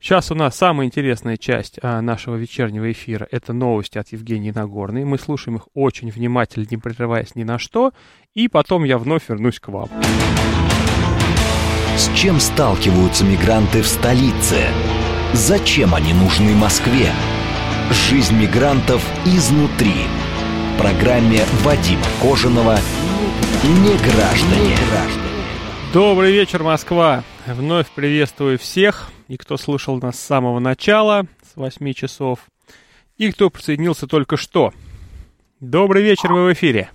[0.00, 3.26] Сейчас у нас самая интересная часть а, нашего вечернего эфира.
[3.30, 5.04] Это новости от Евгении Нагорной.
[5.04, 7.92] Мы слушаем их очень внимательно, не прерываясь ни на что.
[8.32, 9.88] И потом я вновь вернусь к вам.
[11.96, 14.68] С чем сталкиваются мигранты в столице?
[15.32, 17.10] Зачем они нужны Москве?
[17.90, 19.94] Жизнь мигрантов изнутри.
[20.74, 22.74] В программе Вадима Кожаного
[23.62, 24.76] «Не граждане».
[25.92, 27.22] Добрый вечер, Москва.
[27.46, 32.40] Вновь приветствую всех, и кто слушал нас с самого начала, с 8 часов,
[33.18, 34.72] и кто присоединился только что.
[35.60, 36.90] Добрый вечер, вы в эфире.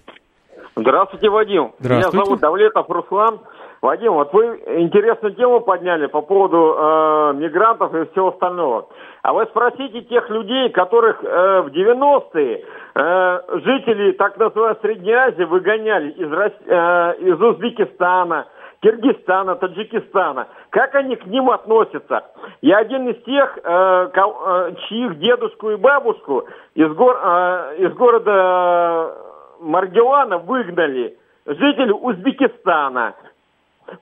[0.75, 1.71] Здравствуйте, Вадим.
[1.80, 2.17] Здравствуйте.
[2.17, 3.39] Меня зовут Давлетов Руслан.
[3.82, 8.88] Вадим, вот вы интересную тему подняли по поводу э, мигрантов и всего остального.
[9.24, 12.63] А вы спросите тех людей, которых э, в 90-е
[12.94, 18.46] э, жители так называемой Средней Азии выгоняли из, э, из Узбекистана,
[18.82, 20.48] Киргизстана, Таджикистана.
[20.70, 22.26] Как они к ним относятся?
[22.62, 27.94] Я один из тех, э, ко, э, чьих дедушку и бабушку из, гор, э, из
[27.94, 29.15] города
[29.60, 31.17] Маргелана выгнали
[31.48, 33.15] жители Узбекистана.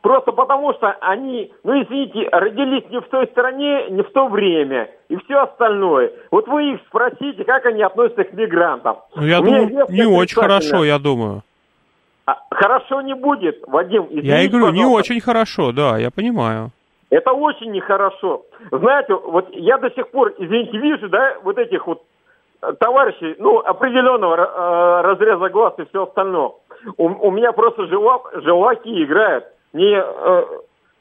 [0.02, 4.90] Просто потому что они, ну извините, родились не в той стране, не в то время
[5.08, 6.12] и все остальное.
[6.32, 8.98] Вот вы их спросите, как они относятся к мигрантам.
[9.16, 11.42] Ну, я думаю, не очень хорошо, я думаю.
[12.26, 14.06] А, хорошо не будет, Вадим.
[14.06, 14.88] Извините, я и говорю, пожалуйста.
[14.88, 16.70] не очень хорошо, да, я понимаю.
[17.10, 18.44] Это очень нехорошо.
[18.72, 22.04] Знаете, вот я до сих пор, извините, вижу, да, вот этих вот
[22.62, 26.52] э, товарищей, ну, определенного э, разреза глаз и все остальное.
[26.98, 30.44] У, у меня просто желак, желаки играют не, э,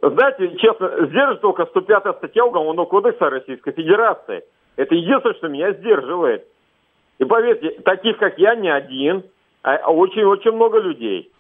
[0.03, 4.45] знаете, честно, сдержит только 105 статья Уголовного кодекса Российской Федерации.
[4.77, 6.47] Это единственное, что меня сдерживает.
[7.19, 9.25] И поверьте, таких, как я, не один,
[9.63, 11.31] а очень-очень много людей.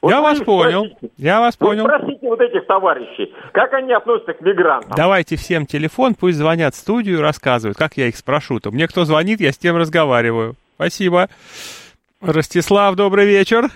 [0.00, 0.86] Вот я вас понял.
[0.86, 1.84] Спросите, я вас понял.
[1.84, 4.92] спросите вот этих товарищей, как они относятся к мигрантам.
[4.96, 7.76] Давайте всем телефон, пусть звонят в студию, рассказывают.
[7.76, 8.70] Как я их спрошу-то?
[8.70, 10.54] Мне кто звонит, я с тем разговариваю.
[10.76, 11.28] Спасибо.
[12.20, 13.68] Ростислав, добрый вечер.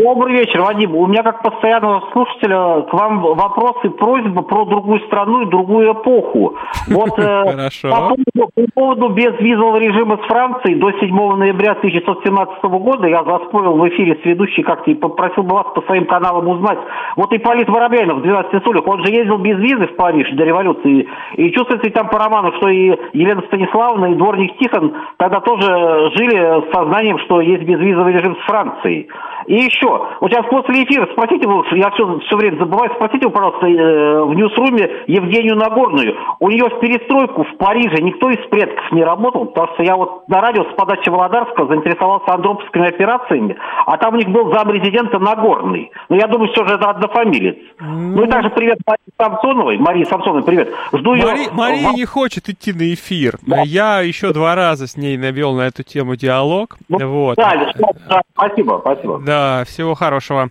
[0.00, 0.94] Добрый вечер, Вадим.
[0.94, 5.92] У меня как постоянного слушателя к вам вопрос и просьба про другую страну и другую
[5.92, 6.54] эпоху.
[6.86, 13.08] Вот э, по, поводу, по поводу безвизового режима с Францией до 7 ноября 1917 года
[13.08, 16.78] я заспорил в эфире с ведущей как-то и попросил бы вас по своим каналам узнать.
[17.16, 21.08] Вот Ипполит Воробьянов в 12 сулях, он же ездил без визы в Париж до революции.
[21.34, 25.66] И чувствуется там по роману, что и Елена Станиславовна, и дворник Тихон тогда тоже
[26.14, 29.08] жили с сознанием, что есть безвизовый режим с Францией.
[29.48, 29.87] И еще,
[30.20, 35.04] вот сейчас после эфира спросите, я все, все время забываю, спросите, пожалуйста, э, в Ньюсруме
[35.06, 36.16] Евгению Нагорную.
[36.40, 40.28] У нее в перестройку в Париже никто из предков не работал, потому что я вот
[40.28, 45.90] на радио с подачи Володарского заинтересовался андроповскими операциями, а там у них был замрезидента Нагорный.
[46.08, 47.56] Но я думаю, все же это однофамилец.
[47.80, 48.14] Mm.
[48.16, 49.78] Ну и также привет Марии Самсоновой.
[49.78, 50.72] Марии Самсоновой, привет.
[50.92, 51.38] Жду Мари...
[51.38, 51.48] ее...
[51.52, 53.38] Мария не хочет идти на эфир.
[53.46, 53.62] Да.
[53.62, 56.76] Я еще два раза с ней навел на эту тему диалог.
[56.88, 57.36] Ну, вот.
[57.36, 57.72] Да,
[58.08, 59.18] да, спасибо, спасибо.
[59.24, 60.50] Да, да, всего хорошего.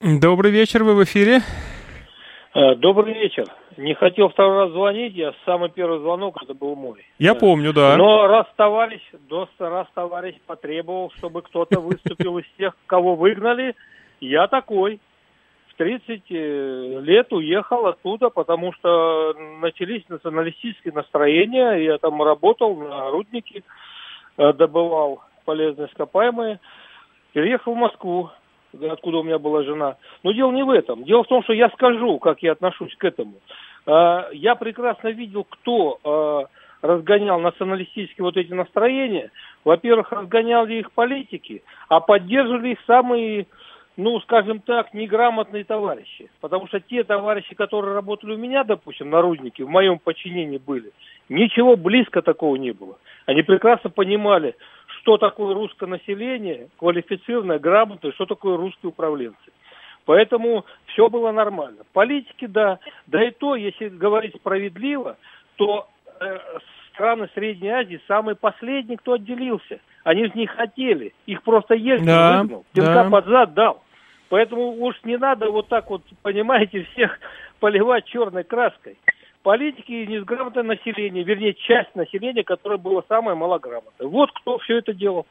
[0.00, 1.40] Добрый вечер, вы в эфире.
[2.54, 3.44] Э, добрый вечер.
[3.76, 7.04] Не хотел второй раз звонить, я самый первый звонок, это был мой.
[7.18, 7.98] Я помню, да.
[7.98, 9.02] Но раз товарищ,
[9.58, 13.76] раз товарищ потребовал, чтобы кто-то выступил из тех, кого выгнали,
[14.20, 14.98] я такой.
[15.68, 21.72] В 30 э, лет уехал оттуда, потому что начались националистические настроения.
[21.84, 23.64] Я там работал на руднике,
[24.38, 26.58] э, добывал полезные ископаемые.
[27.38, 28.30] Переехал в Москву,
[28.90, 29.96] откуда у меня была жена.
[30.24, 31.04] Но дело не в этом.
[31.04, 33.34] Дело в том, что я скажу, как я отношусь к этому.
[33.86, 36.46] А, я прекрасно видел, кто а,
[36.82, 39.30] разгонял националистические вот эти настроения,
[39.64, 43.46] во-первых, разгоняли их политики, а поддерживали их самые,
[43.96, 46.32] ну, скажем так, неграмотные товарищи.
[46.40, 50.90] Потому что те товарищи, которые работали у меня, допустим, нарудники, в моем подчинении были,
[51.28, 52.98] ничего близко такого не было.
[53.26, 54.56] Они прекрасно понимали,
[55.00, 59.52] что такое русское население, квалифицированное, грамотное, что такое русские управленцы.
[60.04, 61.82] Поэтому все было нормально.
[61.92, 62.78] Политики, да.
[63.06, 65.18] Да и то, если говорить справедливо,
[65.56, 65.88] то
[66.20, 66.38] э,
[66.92, 69.80] страны Средней Азии самые последние, кто отделился.
[70.04, 71.12] Они же не хотели.
[71.26, 72.64] Их просто Ельцин да, выгнал.
[72.72, 73.10] Пинка да.
[73.10, 73.82] под зад дал.
[74.30, 77.18] Поэтому уж не надо вот так вот, понимаете, всех
[77.60, 78.96] поливать черной краской.
[79.48, 84.06] Политики и неграмотное население, вернее, часть населения, которое было самое малограмотное.
[84.06, 85.24] Вот кто все это делал.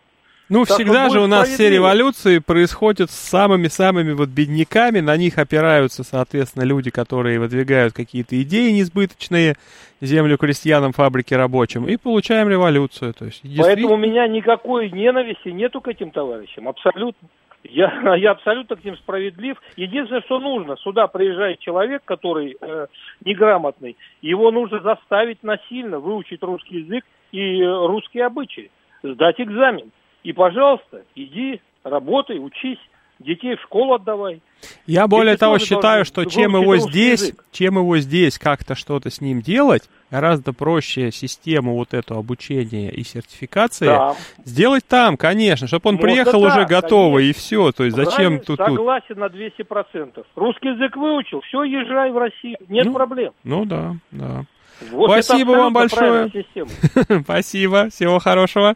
[0.50, 5.38] Ну, так всегда же у нас все революции происходят с самыми-самыми вот бедняками, на них
[5.38, 9.54] опираются, соответственно, люди, которые выдвигают какие-то идеи несбыточные,
[10.02, 13.14] землю крестьянам, фабрики рабочим, и получаем революцию.
[13.14, 13.68] То есть, действительно...
[13.68, 17.30] Поэтому у меня никакой ненависти нету к этим товарищам, абсолютно.
[17.64, 19.62] Я, я абсолютно к ним справедлив.
[19.76, 22.88] Единственное, что нужно, сюда приезжает человек, который э,
[23.24, 28.72] неграмотный, его нужно заставить насильно выучить русский язык и э, русские обычаи,
[29.04, 29.92] сдать экзамен.
[30.24, 32.80] И, пожалуйста, иди, работай, учись,
[33.20, 34.42] детей в школу отдавай.
[34.86, 37.46] Я более того считаю, что чем его здесь, язык.
[37.52, 43.04] чем его здесь как-то что-то с ним делать, гораздо проще систему вот эту обучения и
[43.04, 44.16] сертификации да.
[44.46, 47.40] сделать там, конечно, чтобы он Может, приехал да, уже готовый конечно.
[47.40, 47.72] и все.
[47.72, 48.58] То есть зачем тут...
[48.58, 50.26] Согласен на 200%.
[50.36, 53.34] Русский язык выучил, все, езжай в Россию, нет ну, проблем.
[53.44, 54.46] Ну да, да.
[54.92, 56.32] Вот Спасибо вам большое.
[57.24, 58.76] Спасибо, всего хорошего.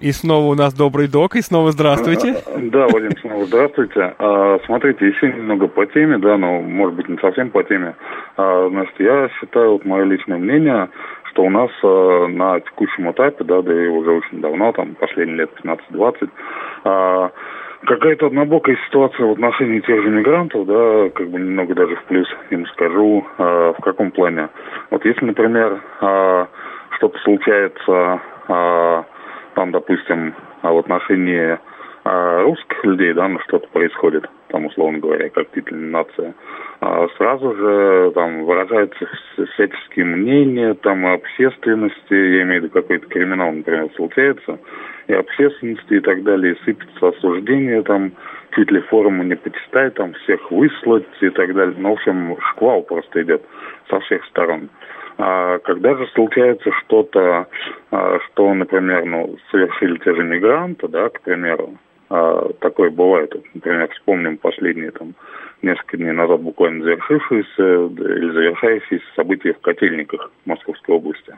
[0.00, 2.36] И снова у нас добрый док, и снова здравствуйте.
[2.58, 4.14] Да, Вадим, снова здравствуйте.
[4.18, 7.94] А, смотрите, еще немного по теме, да, но может быть не совсем по теме.
[8.36, 10.88] А, значит, я считаю, вот мое личное мнение,
[11.24, 15.38] что у нас а, на текущем этапе, да, да и уже очень давно, там, последние
[15.38, 16.28] лет 15-20,
[16.84, 17.30] а,
[17.86, 22.26] какая-то однобокая ситуация в отношении тех же мигрантов, да, как бы немного даже в плюс
[22.50, 24.48] им скажу, в каком плане.
[24.90, 25.80] Вот если, например,
[26.96, 28.20] что-то случается
[29.58, 31.58] там, допустим, а в отношении
[32.04, 36.32] а, русских людей, да, ну что-то происходит, там, условно говоря, как нация,
[36.80, 39.08] а сразу же там выражаются
[39.54, 44.60] всяческие мнения, там, общественности, я имею в виду какой-то криминал, например, случается,
[45.08, 48.12] и общественности и так далее, и сыпется осуждение, там,
[48.54, 51.74] чуть ли форуму не почитать, там, всех выслать и так далее.
[51.76, 53.42] Ну, в общем, шквал просто идет
[53.90, 54.68] со всех сторон.
[55.18, 57.48] А когда же случается что-то,
[57.90, 61.74] а, что, например, ну, совершили те же мигранты, да, к примеру,
[62.08, 63.34] а, такое бывает.
[63.52, 65.14] Например, вспомним последние там
[65.60, 71.34] несколько дней назад буквально завершившиеся или завершающиеся события в Котельниках Московской области.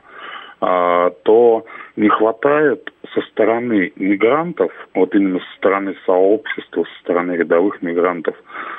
[0.62, 1.64] А, то
[1.96, 8.36] не хватает со стороны мигрантов, вот именно со стороны сообщества, со стороны рядовых мигрантов,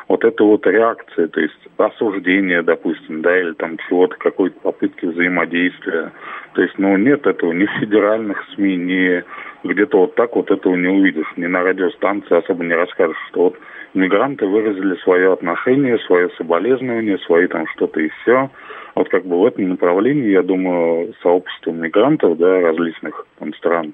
[0.08, 6.12] вот этой вот реакции, то есть осуждения, допустим, да, или там чего-то, какой-то попытки взаимодействия.
[6.54, 9.24] То есть, ну, нет этого ни в федеральных СМИ, ни
[9.64, 13.58] где-то вот так вот этого не увидишь, ни на радиостанции особо не расскажешь, что вот
[13.94, 18.50] мигранты выразили свое отношение, свое соболезнование, свои там что-то и все.
[18.96, 23.94] Вот как бы в этом направлении, я думаю, сообщество мигрантов, да, различных там стран,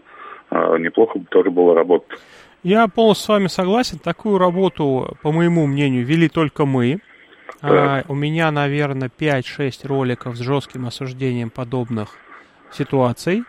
[0.50, 2.20] а, неплохо бы тоже было работать.
[2.64, 4.00] Я полностью с вами согласен.
[4.00, 7.00] Такую работу, по моему мнению, вели только мы.
[7.62, 12.10] А, у меня, наверное, 5-6 роликов с жестким осуждением подобных
[12.72, 13.44] ситуаций.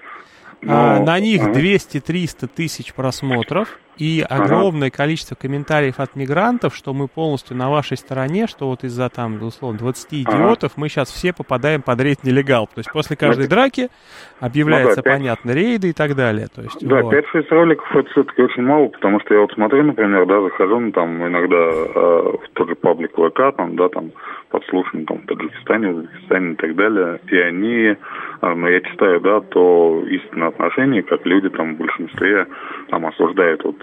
[0.66, 7.56] А, на них 200-300 тысяч просмотров и огромное количество комментариев от мигрантов, что мы полностью
[7.56, 12.00] на вашей стороне, что вот из-за там, условно, 20 идиотов мы сейчас все попадаем под
[12.00, 12.66] рейд нелегал.
[12.66, 13.50] То есть после каждой это...
[13.50, 13.88] драки
[14.40, 15.18] объявляется, ну, да, 5...
[15.18, 16.46] понятно, рейды и так далее.
[16.54, 17.12] То есть, да, вот.
[17.12, 20.92] 5-6 роликов это все-таки очень мало, потому что я вот смотрю, например, да, захожу, ну,
[20.92, 24.12] там иногда э, в тот же паблик ВК, там, да, там
[24.50, 27.96] подслушан там в Таджикистане, в Узбекистане и так далее, и они, э,
[28.42, 32.46] ну, я читаю, да, то истинное отношение, как люди там в большинстве
[32.90, 33.76] там осуждают вот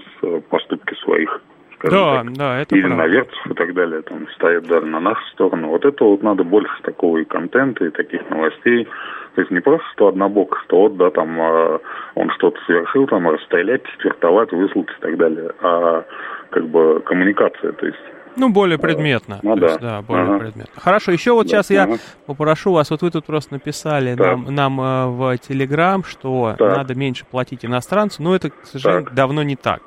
[0.50, 1.41] поступки своих
[1.84, 3.28] да, так, да, это или правда.
[3.50, 5.70] и так далее, там стоят даже на нашу сторону.
[5.70, 8.88] Вот это вот надо больше такого и контента, и таких новостей.
[9.36, 11.80] То есть не просто, что однобок, что вот, да, там э,
[12.15, 16.06] он что-то совершил, там расстрелять, четвертовать, выслать и так далее, а
[16.52, 18.00] как бы коммуникация, то есть
[18.38, 19.39] ну, более предметно.
[19.44, 19.68] Ну, да.
[19.68, 20.39] Есть, да, более ага.
[20.39, 20.82] предметно.
[20.82, 21.94] Хорошо, еще вот да, сейчас ага.
[21.94, 24.26] я попрошу вас, вот вы тут просто написали так.
[24.26, 26.78] нам, нам э, в Телеграм, что так.
[26.78, 29.13] надо меньше платить иностранцу, но это, к сожалению, так.
[29.13, 29.82] давно не так.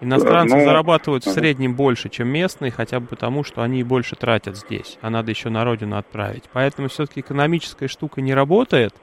[0.00, 4.56] Иностранцы ну, зарабатывают в среднем больше, чем местные, хотя бы потому, что они больше тратят
[4.56, 6.44] здесь, а надо еще на родину отправить.
[6.52, 8.94] Поэтому все-таки экономическая штука не работает.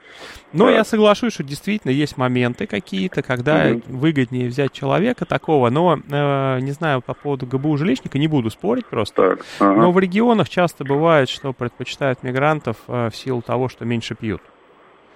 [0.52, 0.72] Но да.
[0.72, 3.82] я соглашусь, что действительно есть моменты какие-то, когда угу.
[3.88, 5.70] выгоднее взять человека такого.
[5.70, 9.36] Но, э, не знаю, по поводу ГБУ жилищника не буду спорить просто.
[9.36, 9.80] Так, ага.
[9.80, 14.42] Но в регионах часто бывает, что предпочитают мигрантов э, в силу того, что меньше пьют.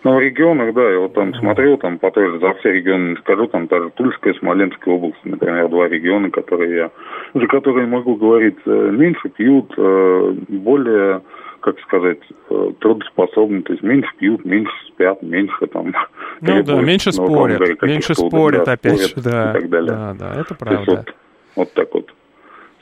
[0.07, 3.09] Ну, в регионах, да, я вот там смотрел, там по той же, за все регионы
[3.09, 6.91] не скажу, там даже Тульская, Смоленская область, например, два региона, которые я,
[7.35, 11.23] за которые могу говорить, э, меньше пьют, э, более,
[11.59, 15.93] как сказать, э, трудоспособны, то есть меньше пьют, меньше спят, меньше там...
[16.41, 19.91] Ну да, меньше спорят, меньше спорят, да, опять же, да, и так далее.
[19.91, 20.85] да, да, это правда.
[20.87, 21.15] Вот,
[21.57, 22.15] вот так вот,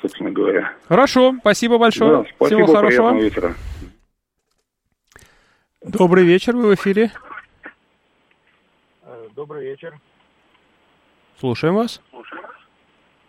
[0.02, 0.72] собственно говоря.
[0.88, 3.14] Хорошо, спасибо большое, да, спасибо, всего хорошего.
[3.14, 3.54] вечера.
[5.86, 7.10] Добрый вечер, вы в эфире.
[9.02, 9.94] Э, добрый вечер.
[11.38, 12.00] Слушаем вас.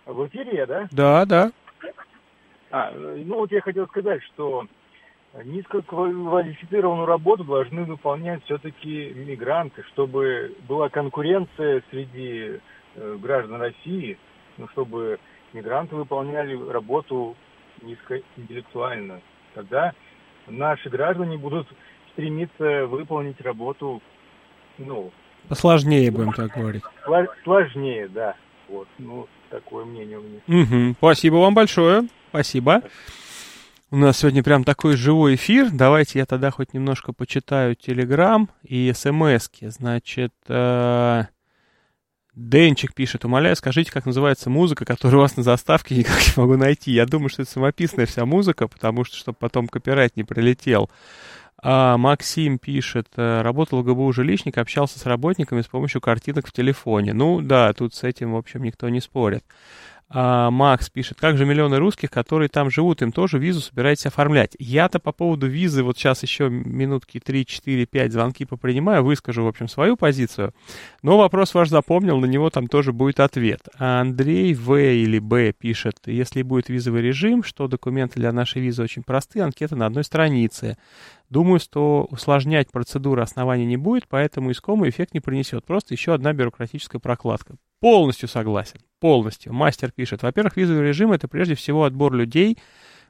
[0.06, 0.88] В эфире я, да?
[0.90, 1.52] Да, да.
[2.72, 4.68] А, ну вот я хотел сказать, что
[5.44, 12.62] низкоквалифицированную работу должны выполнять все-таки мигранты, чтобы была конкуренция среди
[12.96, 14.18] э, граждан России,
[14.56, 15.20] ну, чтобы
[15.52, 17.36] мигранты выполняли работу
[17.82, 19.20] низкоинтеллектуально.
[19.56, 19.94] Тогда
[20.48, 21.68] наши граждане будут
[22.16, 24.02] стремится выполнить работу,
[24.78, 25.12] ну...
[25.48, 26.84] Посложнее, будем так говорить.
[27.44, 28.36] Сложнее, да.
[28.68, 30.42] Вот, ну, такое мнение у меня.
[30.48, 30.96] Угу.
[30.98, 32.08] Спасибо вам большое.
[32.30, 32.82] Спасибо.
[33.92, 35.70] У нас сегодня прям такой живой эфир.
[35.72, 39.68] Давайте я тогда хоть немножко почитаю Телеграм и СМСки.
[39.68, 41.24] Значит, э,
[42.36, 46.58] Денчик пишет, умоляю, скажите, как называется музыка, которая у вас на заставке никак не могу
[46.58, 46.92] найти.
[46.92, 50.90] Я думаю, что это самописная вся музыка, потому что, чтобы потом копирайт не прилетел.
[51.62, 56.52] А Максим пишет, э, работал в ГБУ жилищник, общался с работниками с помощью картинок в
[56.52, 57.14] телефоне.
[57.14, 59.44] Ну да, тут с этим, в общем, никто не спорит.
[60.08, 64.56] А, Макс пишет, как же миллионы русских, которые там живут, им тоже визу собираетесь оформлять?
[64.60, 69.48] Я-то по поводу визы вот сейчас еще минутки 3, 4, 5 звонки попринимаю, выскажу, в
[69.48, 70.54] общем, свою позицию.
[71.02, 73.68] Но вопрос ваш запомнил, на него там тоже будет ответ.
[73.80, 78.84] А Андрей В или Б пишет, если будет визовый режим, что документы для нашей визы
[78.84, 80.78] очень простые, анкета на одной странице.
[81.30, 85.66] Думаю, что усложнять процедуру оснований не будет, поэтому искомый эффект не принесет.
[85.66, 87.56] Просто еще одна бюрократическая прокладка.
[87.80, 88.80] Полностью согласен.
[89.00, 89.54] Полностью.
[89.54, 90.24] Мастер пишет.
[90.24, 92.58] Во-первых, визовый режим это прежде всего отбор людей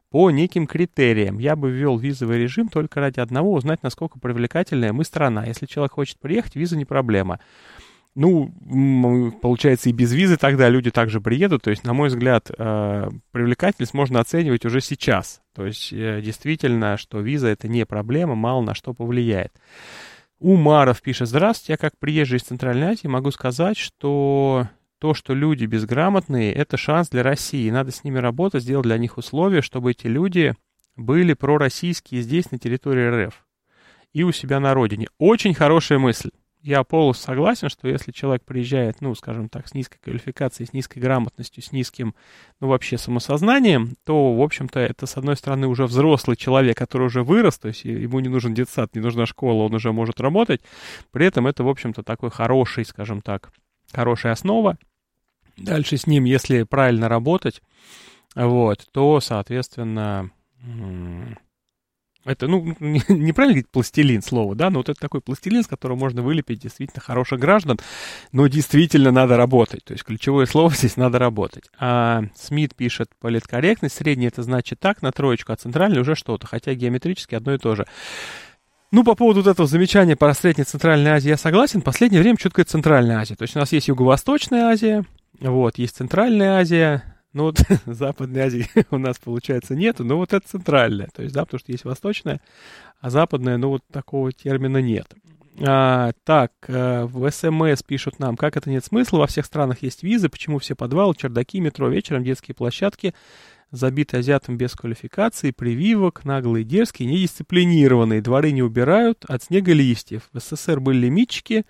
[0.10, 1.39] по неким критериям.
[1.39, 5.45] Я бы ввел визовый режим только ради одного, узнать, насколько привлекательная мы страна.
[5.45, 7.39] Если человек хочет приехать, виза не проблема.
[8.15, 8.49] Ну,
[9.41, 11.63] получается, и без визы тогда люди также приедут.
[11.63, 15.41] То есть, на мой взгляд, э, привлекательность можно оценивать уже сейчас.
[15.54, 19.51] То есть, э, действительно, что виза это не проблема, мало на что повлияет.
[20.39, 25.65] Умаров пишет, здравствуйте, я как приезжий из Центральной Азии могу сказать, что то, что люди
[25.65, 27.69] безграмотные, это шанс для России.
[27.69, 30.56] Надо с ними работать, сделать для них условия, чтобы эти люди
[30.95, 33.45] были пророссийские здесь, на территории РФ
[34.13, 35.08] и у себя на родине.
[35.17, 36.30] Очень хорошая мысль
[36.65, 40.97] я полностью согласен, что если человек приезжает, ну, скажем так, с низкой квалификацией, с низкой
[40.97, 42.15] грамотностью, с низким,
[42.60, 47.21] ну, вообще самосознанием, то, в общем-то, это, с одной стороны, уже взрослый человек, который уже
[47.21, 50.62] вырос, то есть ему не нужен детсад, не нужна школа, он уже может работать.
[51.12, 53.51] При этом это, в общем-то, такой хороший, скажем так,
[53.93, 54.80] хорошая основа.
[55.58, 57.62] Дальше с ним, если правильно работать,
[58.34, 60.32] вот, то, соответственно,
[62.25, 66.21] это, ну, неправильно говорить пластилин слово, да, но вот это такой пластилин, с которого можно
[66.21, 67.79] вылепить действительно хороших граждан,
[68.31, 69.83] но действительно надо работать.
[69.83, 71.65] То есть ключевое слово здесь надо работать.
[71.79, 76.73] А Смит пишет политкорректность, средний это значит так, на троечку, а центральный уже что-то, хотя
[76.73, 77.85] геометрически одно и то же.
[78.91, 81.81] Ну, по поводу вот этого замечания про Средней Центральной Азии я согласен.
[81.81, 83.35] Последнее время что такое Центральная Азия.
[83.35, 85.05] То есть у нас есть Юго-Восточная Азия,
[85.39, 90.48] вот, есть Центральная Азия, ну вот Западной Азии у нас, получается, нету, но вот это
[90.48, 91.10] центральная.
[91.13, 92.41] То есть, да, потому что есть восточная,
[93.02, 95.13] а западная, ну вот такого термина нет.
[95.60, 100.02] А, так, а, в СМС пишут нам, как это нет смысла, во всех странах есть
[100.02, 103.13] визы, почему все подвалы, чердаки, метро вечером, детские площадки
[103.71, 110.30] забиты азиатам без квалификации, прививок, наглые, дерзкие, недисциплинированные, дворы не убирают от снега листьев.
[110.32, 111.65] В СССР были лимитчики,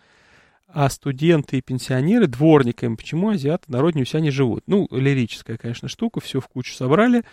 [0.76, 2.96] а студенты и пенсионеры дворниками.
[2.96, 4.66] Почему азиаты народнее у себя не живут?
[4.68, 7.24] Ну, лирическая, конечно, штука, все в кучу собрали.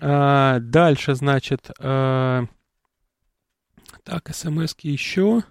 [0.00, 2.46] А, дальше, значит, а,
[4.04, 5.42] так, смс еще.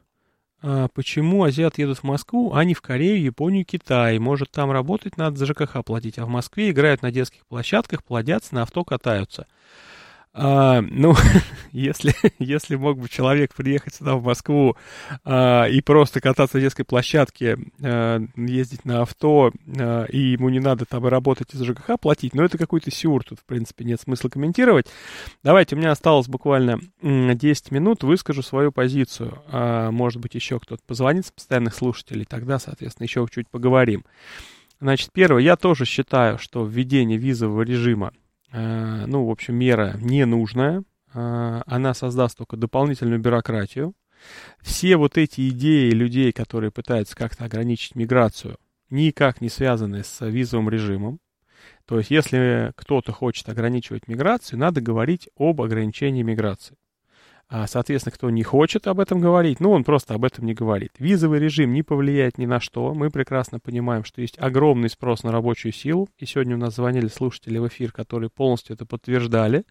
[0.64, 4.18] А, почему азиаты едут в Москву, а не в Корею, Японию, Китай?
[4.18, 8.56] Может, там работать надо за ЖКХ платить, а в Москве играют на детских площадках, плодятся,
[8.56, 9.46] на авто катаются.
[10.34, 11.14] А, ну,
[11.72, 14.78] если, если мог бы человек приехать сюда, в Москву,
[15.26, 20.60] а, и просто кататься на детской площадке, а, ездить на авто, а, и ему не
[20.60, 24.30] надо там работать из ЖКХ платить, но это какой-то сюр, тут, в принципе, нет смысла
[24.30, 24.88] комментировать.
[25.44, 29.42] Давайте, у меня осталось буквально 10 минут, выскажу свою позицию.
[29.48, 34.06] А, может быть, еще кто-то позвонит с постоянных слушателей, тогда, соответственно, еще чуть поговорим.
[34.80, 38.14] Значит, первое, я тоже считаю, что введение визового режима
[38.58, 40.84] ну, в общем, мера ненужная,
[41.14, 43.93] э, она создаст только дополнительную бюрократию.
[44.62, 48.58] Все вот эти идеи людей, которые пытаются как-то ограничить миграцию,
[48.89, 51.20] никак не связаны с визовым режимом.
[51.86, 56.78] То есть, если кто-то хочет ограничивать миграцию, надо говорить об ограничении миграции.
[57.54, 60.93] А, соответственно, кто не хочет об этом говорить, ну, он просто об этом не говорит.
[60.99, 62.93] Визовый режим не повлияет ни на что.
[62.93, 66.08] Мы прекрасно понимаем, что есть огромный спрос на рабочую силу.
[66.18, 69.66] И сегодня у нас звонили слушатели в эфир, которые полностью это подтверждали,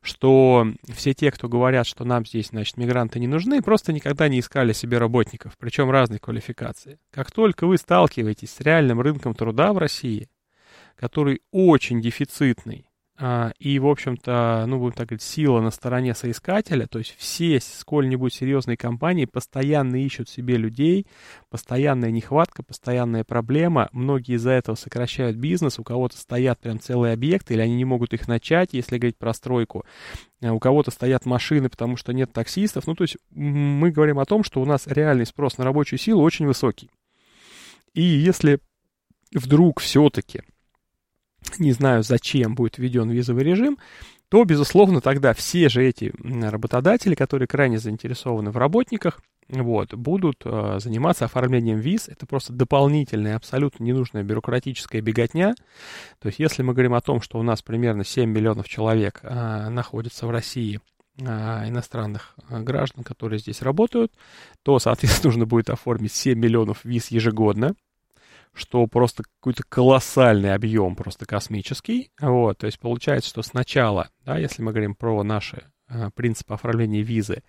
[0.00, 0.64] что
[0.94, 4.72] все те, кто говорят, что нам здесь, значит, мигранты не нужны, просто никогда не искали
[4.72, 7.00] себе работников, причем разной квалификации.
[7.10, 10.28] Как только вы сталкиваетесь с реальным рынком труда в России,
[10.94, 12.87] который очень дефицитный,
[13.58, 18.32] и, в общем-то, ну, будем так говорить, сила на стороне соискателя, то есть все сколь-нибудь
[18.32, 21.06] серьезные компании постоянно ищут себе людей,
[21.50, 27.54] постоянная нехватка, постоянная проблема, многие из-за этого сокращают бизнес, у кого-то стоят прям целые объекты,
[27.54, 29.84] или они не могут их начать, если говорить про стройку,
[30.40, 34.26] а у кого-то стоят машины, потому что нет таксистов, ну, то есть мы говорим о
[34.26, 36.88] том, что у нас реальный спрос на рабочую силу очень высокий.
[37.94, 38.60] И если
[39.32, 40.42] вдруг все-таки
[41.58, 43.78] не знаю, зачем будет введен визовый режим,
[44.28, 50.78] то, безусловно, тогда все же эти работодатели, которые крайне заинтересованы в работниках, вот, будут э,
[50.78, 52.08] заниматься оформлением виз.
[52.08, 55.54] Это просто дополнительная, абсолютно ненужная бюрократическая беготня.
[56.18, 59.68] То есть, если мы говорим о том, что у нас примерно 7 миллионов человек э,
[59.70, 60.80] находится в России,
[61.18, 64.12] э, иностранных э, граждан, которые здесь работают,
[64.62, 67.74] то, соответственно, нужно будет оформить 7 миллионов виз ежегодно
[68.54, 72.10] что просто какой-то колоссальный объем, просто космический.
[72.20, 77.02] Вот, то есть получается, что сначала, да, если мы говорим про наши э, принципы оформления
[77.02, 77.42] визы,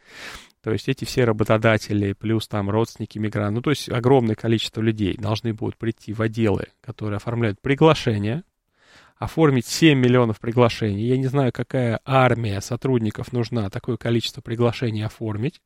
[0.61, 5.15] то есть эти все работодатели, плюс там родственники мигрантов, ну то есть огромное количество людей
[5.17, 8.43] должны будут прийти в отделы, которые оформляют приглашение,
[9.17, 11.05] оформить 7 миллионов приглашений.
[11.05, 15.61] Я не знаю, какая армия сотрудников нужна такое количество приглашений оформить.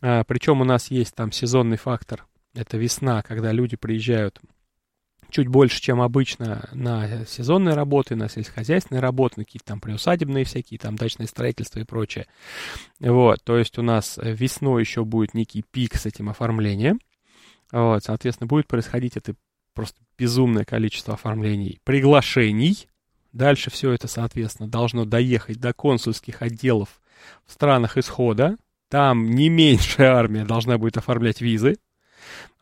[0.00, 4.40] А, причем у нас есть там сезонный фактор это весна, когда люди приезжают
[5.30, 10.78] чуть больше, чем обычно на сезонные работы, на сельскохозяйственные работы, на какие-то там приусадебные всякие,
[10.78, 12.26] там дачное строительство и прочее.
[13.00, 17.00] Вот, то есть у нас весной еще будет некий пик с этим оформлением.
[17.72, 19.34] Вот, соответственно, будет происходить это
[19.74, 22.86] просто безумное количество оформлений, приглашений.
[23.32, 27.00] Дальше все это, соответственно, должно доехать до консульских отделов
[27.46, 28.58] в странах исхода.
[28.90, 31.78] Там не меньшая армия должна будет оформлять визы,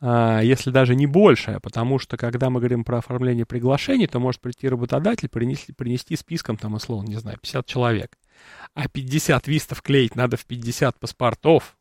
[0.01, 4.67] если даже не большая, потому что когда мы говорим про оформление приглашений, то может прийти
[4.67, 8.17] работодатель, принести, принести списком, там, условно, не знаю, 50 человек,
[8.73, 11.77] а 50 вистов клеить надо в 50 паспортов,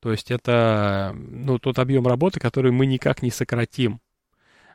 [0.00, 4.00] то есть это, ну, тот объем работы, который мы никак не сократим.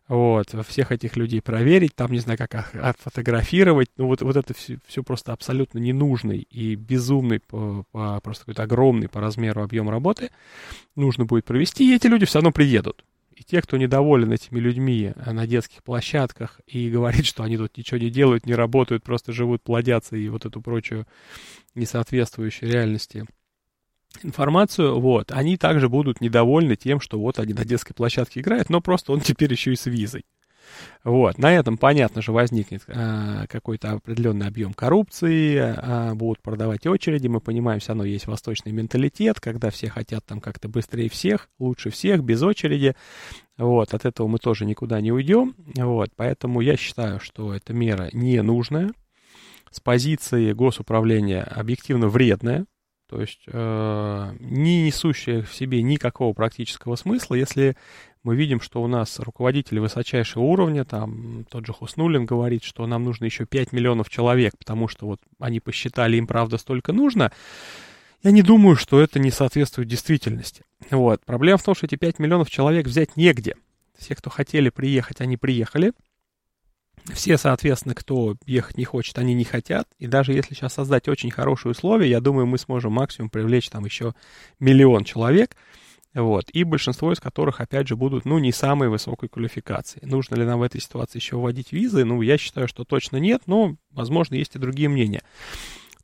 [0.08, 4.80] Вот, всех этих людей проверить, там, не знаю, как отфотографировать, ну, вот, вот это все,
[4.88, 10.30] все просто абсолютно ненужный и безумный, по, по, просто какой-то огромный по размеру объем работы
[10.96, 13.04] нужно будет провести, и эти люди все равно приедут.
[13.36, 18.00] И те, кто недоволен этими людьми на детских площадках и говорит, что они тут ничего
[18.00, 21.06] не делают, не работают, просто живут, плодятся и вот эту прочую
[21.76, 23.26] несоответствующую реальности
[24.24, 28.82] информацию, вот, они также будут недовольны тем, что вот они на детской площадке играют, но
[28.82, 30.26] просто он теперь еще и с визой.
[31.04, 37.28] Вот, на этом, понятно же, возникнет э, какой-то определенный объем коррупции, э, будут продавать очереди,
[37.28, 41.90] мы понимаем, все равно есть восточный менталитет, когда все хотят там как-то быстрее всех, лучше
[41.90, 42.96] всех, без очереди,
[43.58, 48.10] вот, от этого мы тоже никуда не уйдем, вот, поэтому я считаю, что эта мера
[48.12, 48.92] не нужная,
[49.72, 52.66] с позиции госуправления объективно вредная,
[53.10, 57.78] то есть э, не несущая в себе никакого практического смысла, если
[58.24, 63.04] мы видим, что у нас руководители высочайшего уровня, там тот же Хуснулин говорит, что нам
[63.06, 67.32] нужно еще 5 миллионов человек, потому что вот они посчитали, им правда столько нужно.
[68.24, 70.64] Я не думаю, что это не соответствует действительности.
[70.92, 71.24] Вот.
[71.24, 73.56] Проблема в том, что эти 5 миллионов человек взять негде.
[73.98, 75.94] Все, кто хотели приехать, они приехали.
[77.14, 79.88] Все, соответственно, кто ехать не хочет, они не хотят.
[79.98, 83.86] И даже если сейчас создать очень хорошие условия, я думаю, мы сможем максимум привлечь там
[83.86, 84.14] еще
[84.60, 85.56] миллион человек.
[86.14, 90.00] Вот, и большинство из которых, опять же, будут, ну, не самой высокой квалификации.
[90.04, 92.06] Нужно ли нам в этой ситуации еще вводить визы?
[92.06, 95.22] Ну, я считаю, что точно нет, но, возможно, есть и другие мнения.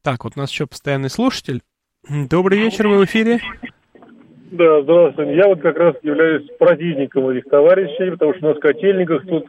[0.04, 1.62] Так, вот у нас еще постоянный слушатель.
[2.08, 3.40] Добрый вечер, вы в эфире.
[4.52, 5.36] Да, здравствуйте.
[5.36, 9.48] Я вот как раз являюсь противником этих товарищей, потому что у нас в котельниках тут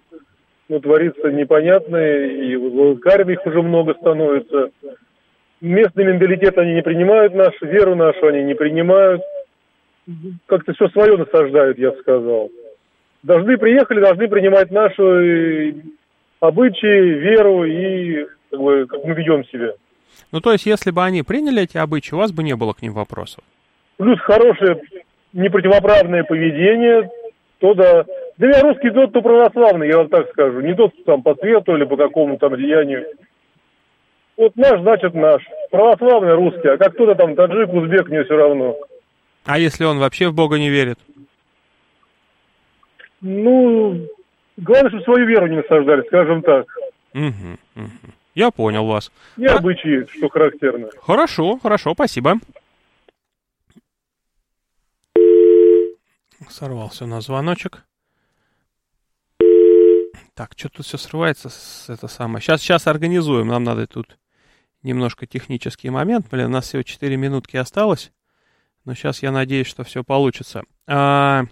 [0.69, 4.71] ну, творится непонятное, и их уже много становится.
[5.61, 9.23] Местный менталитет они не принимают нашу, веру нашу они не принимают.
[10.47, 12.51] Как-то все свое насаждают, я бы сказал.
[13.23, 15.73] Должны приехали, должны принимать нашу э,
[16.41, 19.73] обычаи, веру и как, бы, как мы ведем себя.
[20.31, 22.83] Ну, то есть, если бы они приняли эти обычаи, у вас бы не было к
[22.83, 23.43] ним вопросов?
[23.97, 24.83] Плюс хорошее,
[25.33, 27.11] непротивоправное поведение,
[27.59, 28.05] то да.
[28.37, 30.61] Да я русский тот, кто православный, я вам так скажу.
[30.61, 33.07] Не тот, там по цвету или по какому там деянию.
[34.37, 35.43] Вот наш, значит наш.
[35.71, 38.77] Православный русский, а как кто-то там таджик, узбек, мне все равно.
[39.45, 40.99] А если он вообще в Бога не верит?
[43.21, 44.07] Ну,
[44.57, 46.67] главное, чтобы свою веру не насаждали, скажем так.
[47.15, 47.91] Угу, угу.
[48.35, 49.13] Я понял вас.
[49.37, 49.57] И а...
[49.57, 50.89] обычаи, что характерно.
[51.01, 52.35] Хорошо, хорошо, спасибо.
[56.49, 57.85] Сорвался у нас звоночек.
[60.35, 62.43] Так, что тут все срывается, с, это самое.
[62.43, 64.19] Сейчас, сейчас организуем, нам надо тут
[64.83, 66.27] немножко технический момент.
[66.31, 68.13] Блин, у нас всего 4 минутки осталось.
[68.85, 70.65] Но сейчас я надеюсь, что все получится.
[70.87, 71.45] А,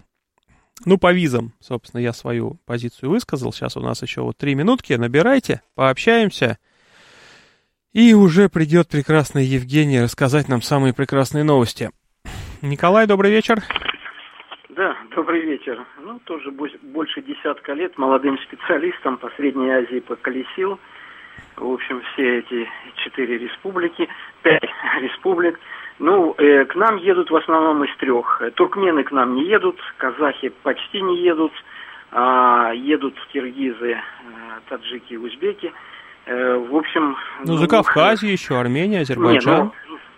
[0.85, 3.53] ну, по визам, собственно, я свою позицию высказал.
[3.53, 4.93] Сейчас у нас еще вот 3 минутки.
[4.93, 6.59] Набирайте, пообщаемся.
[7.93, 11.89] И уже придет прекрасная Евгения рассказать нам самые прекрасные новости.
[12.61, 13.63] Николай, добрый вечер.
[14.75, 15.79] Да, добрый вечер.
[16.01, 20.79] Ну, тоже больше десятка лет молодым специалистом по Средней Азии поколесил.
[21.57, 24.09] В общем, все эти четыре республики,
[24.41, 24.63] пять
[25.01, 25.59] республик.
[25.99, 28.41] Ну, э, к нам едут в основном из трех.
[28.55, 31.53] Туркмены к нам не едут, казахи почти не едут,
[32.11, 33.99] а едут киргизы, э,
[34.69, 35.71] таджики, узбеки.
[36.25, 37.15] Э, в общем...
[37.45, 39.55] Ну, за Кавказе еще, Армения, Азербайджан.
[39.55, 39.71] Не, ну,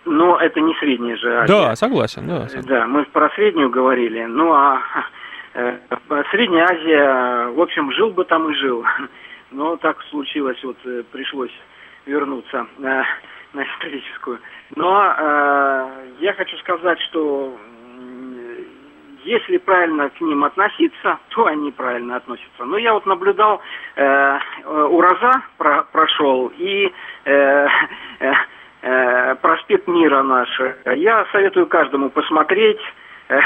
[0.05, 1.53] но это не средняя же Азия.
[1.53, 2.47] Да, согласен, да.
[2.47, 2.69] Согласен.
[2.69, 4.23] Да, мы про среднюю говорили.
[4.25, 4.81] Ну, а
[5.53, 5.77] э,
[6.31, 8.85] Средняя Азия, в общем, жил бы там и жил.
[9.51, 11.53] Но так случилось, вот э, пришлось
[12.05, 13.05] вернуться на,
[13.53, 14.39] на историческую.
[14.75, 15.89] Но э,
[16.19, 17.57] я хочу сказать, что
[19.25, 22.63] если правильно к ним относиться, то они правильно относятся.
[22.63, 23.59] Но я вот наблюдал,
[23.95, 26.93] э, Ураза про, прошел, и
[27.25, 27.67] э, э,
[28.19, 28.33] э,
[29.41, 30.49] проспект Мира наш.
[30.85, 32.79] Я советую каждому посмотреть.
[33.27, 33.41] Да,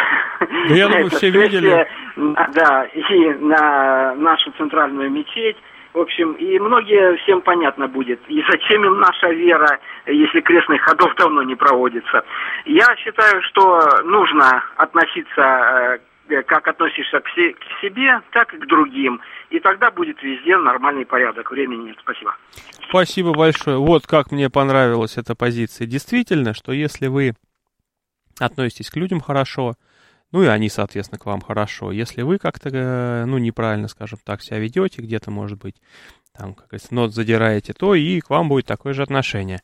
[0.70, 1.88] я думаю, все видели.
[2.16, 5.58] Да, и на нашу центральную мечеть.
[5.94, 11.16] В общем, и многие всем понятно будет, и зачем им наша вера, если крестных ходов
[11.16, 12.24] давно не проводится.
[12.66, 15.98] Я считаю, что нужно относиться, э,
[16.48, 19.22] как относишься к, к себе, так и к другим.
[19.50, 21.52] И тогда будет везде нормальный порядок.
[21.52, 21.98] Времени нет.
[22.02, 22.36] Спасибо.
[22.90, 23.78] Спасибо большое.
[23.78, 25.88] Вот как мне понравилась эта позиция.
[25.88, 27.34] Действительно, что если вы
[28.40, 29.76] относитесь к людям хорошо,
[30.32, 31.92] ну и они, соответственно, к вам хорошо.
[31.92, 35.76] Если вы как-то, э, ну, неправильно, скажем так, себя ведете, где-то, может быть,
[36.38, 39.62] там, как говорится, нот задираете, то и к вам будет такое же отношение.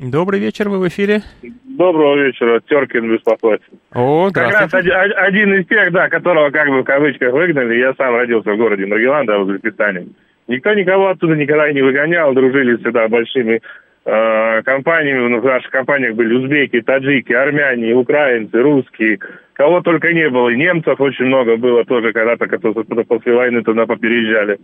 [0.00, 1.20] Добрый вечер, вы в эфире.
[1.42, 3.60] Доброго вечера, Теркин беспокоит.
[3.92, 7.78] О, Как раз один, один из тех, да, которого как бы в кавычках выгнали.
[7.78, 10.06] Я сам родился в городе Маргелан, да, в Узбекистане.
[10.48, 13.60] Никто никого оттуда никогда не выгонял, дружили всегда большими
[14.06, 15.38] э, компаниями.
[15.38, 19.18] В наших компаниях были узбеки, таджики, армяне, украинцы, русские.
[19.60, 20.48] Кого только не было.
[20.48, 24.58] И немцев очень много было тоже когда-то, которые после войны туда попереезжали.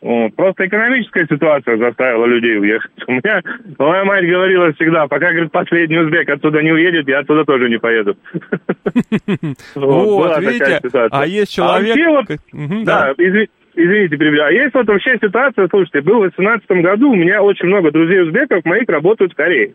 [0.00, 0.34] Вот.
[0.36, 2.90] Просто экономическая ситуация заставила людей уехать.
[3.06, 3.42] У меня
[3.76, 7.78] моя мать говорила всегда, пока, говорит, последний узбек оттуда не уедет, я оттуда тоже не
[7.78, 8.16] поеду.
[9.74, 10.80] Вот, видите,
[11.10, 11.96] а есть человек...
[12.84, 14.44] Да, извините, перебью.
[14.44, 18.22] А есть вот вообще ситуация, слушайте, был в 2018 году, у меня очень много друзей
[18.22, 19.74] узбеков моих работают в Корее.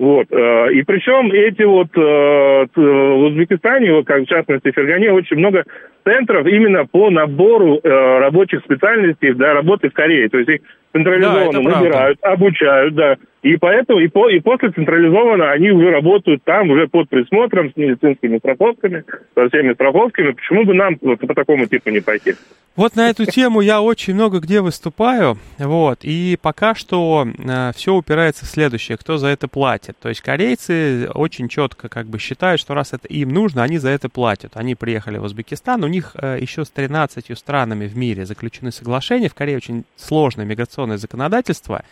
[0.00, 0.28] Вот.
[0.32, 5.36] Э, и причем эти вот э, в Узбекистане, вот как в частности в Фергане, очень
[5.36, 5.64] много
[6.04, 10.30] центров именно по набору э, рабочих специальностей для работы в Корее.
[10.30, 10.60] То есть их
[10.94, 12.34] централизованно да, набирают, правда.
[12.34, 13.16] обучают, да.
[13.42, 17.76] И поэтому и, по, и после централизованно они уже работают там, уже под присмотром, с
[17.76, 20.32] медицинскими страховками, со всеми страховками.
[20.32, 22.34] Почему бы нам вот по такому типу не пойти?
[22.76, 27.94] Вот на эту тему я очень много где выступаю, вот, и пока что э, все
[27.94, 29.98] упирается в следующее, кто за это платит.
[30.00, 33.90] То есть корейцы очень четко как бы считают, что раз это им нужно, они за
[33.90, 34.52] это платят.
[34.54, 39.28] Они приехали в Узбекистан, у них э, еще с 13 странами в мире заключены соглашения,
[39.28, 41.82] в Корее очень сложное миграционное законодательство,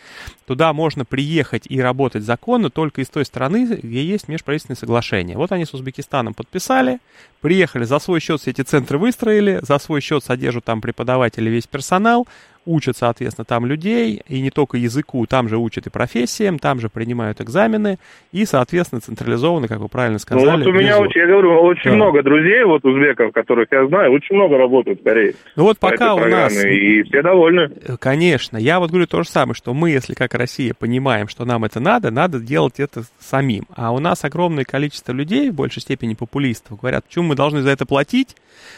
[0.47, 5.37] туда можно приехать ехать и работать законно только из той страны, где есть межправительственные соглашения.
[5.37, 6.99] Вот они с Узбекистаном подписали,
[7.41, 11.67] Приехали, за свой счет все эти центры выстроили, за свой счет содержат там преподаватели, весь
[11.67, 12.27] персонал,
[12.65, 16.89] учат, соответственно, там людей, и не только языку, там же учат и профессиям, там же
[16.89, 17.97] принимают экзамены,
[18.31, 20.45] и, соответственно, централизованно, как вы правильно сказали.
[20.45, 21.95] Ну, вот у меня, очень, я говорю, очень да.
[21.95, 25.33] много друзей, вот узбеков, которых я знаю, очень много работают в Корее.
[25.55, 26.53] Ну вот пока у нас...
[26.63, 27.71] И все довольны.
[27.87, 28.57] Э, конечно.
[28.57, 31.79] Я вот говорю то же самое, что мы, если как Россия понимаем, что нам это
[31.79, 33.65] надо, надо делать это самим.
[33.75, 37.69] А у нас огромное количество людей, в большей степени популистов, говорят, почему мы должны за
[37.69, 38.35] это платить,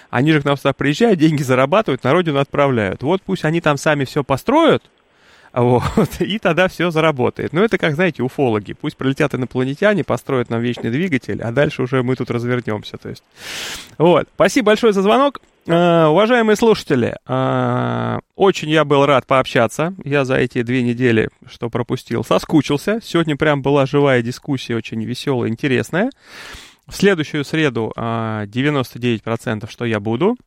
[0.09, 3.03] они же к нам сюда приезжают, деньги зарабатывают, на родину отправляют.
[3.03, 4.83] Вот пусть они там сами все построят,
[5.53, 7.51] вот, и тогда все заработает.
[7.53, 8.73] Ну, это как, знаете, уфологи.
[8.73, 12.97] Пусть прилетят инопланетяне, построят нам вечный двигатель, а дальше уже мы тут развернемся.
[12.97, 13.23] То есть.
[13.97, 14.27] Вот.
[14.33, 15.39] Спасибо большое за звонок.
[15.67, 19.93] Uh, уважаемые слушатели, uh, очень я был рад пообщаться.
[20.03, 22.99] Я за эти две недели, что пропустил, соскучился.
[23.03, 26.09] Сегодня прям была живая дискуссия, очень веселая, интересная.
[26.87, 29.21] В следующую среду 99%
[29.63, 30.43] а, что я буду, а,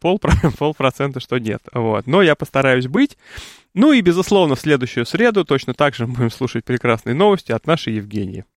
[0.00, 0.20] пол,
[0.58, 1.62] полпроцента, что нет.
[1.72, 2.06] Вот.
[2.06, 3.16] Но я постараюсь быть.
[3.74, 7.94] Ну и, безусловно, в следующую среду точно так же будем слушать прекрасные новости от нашей
[7.94, 8.44] Евгении.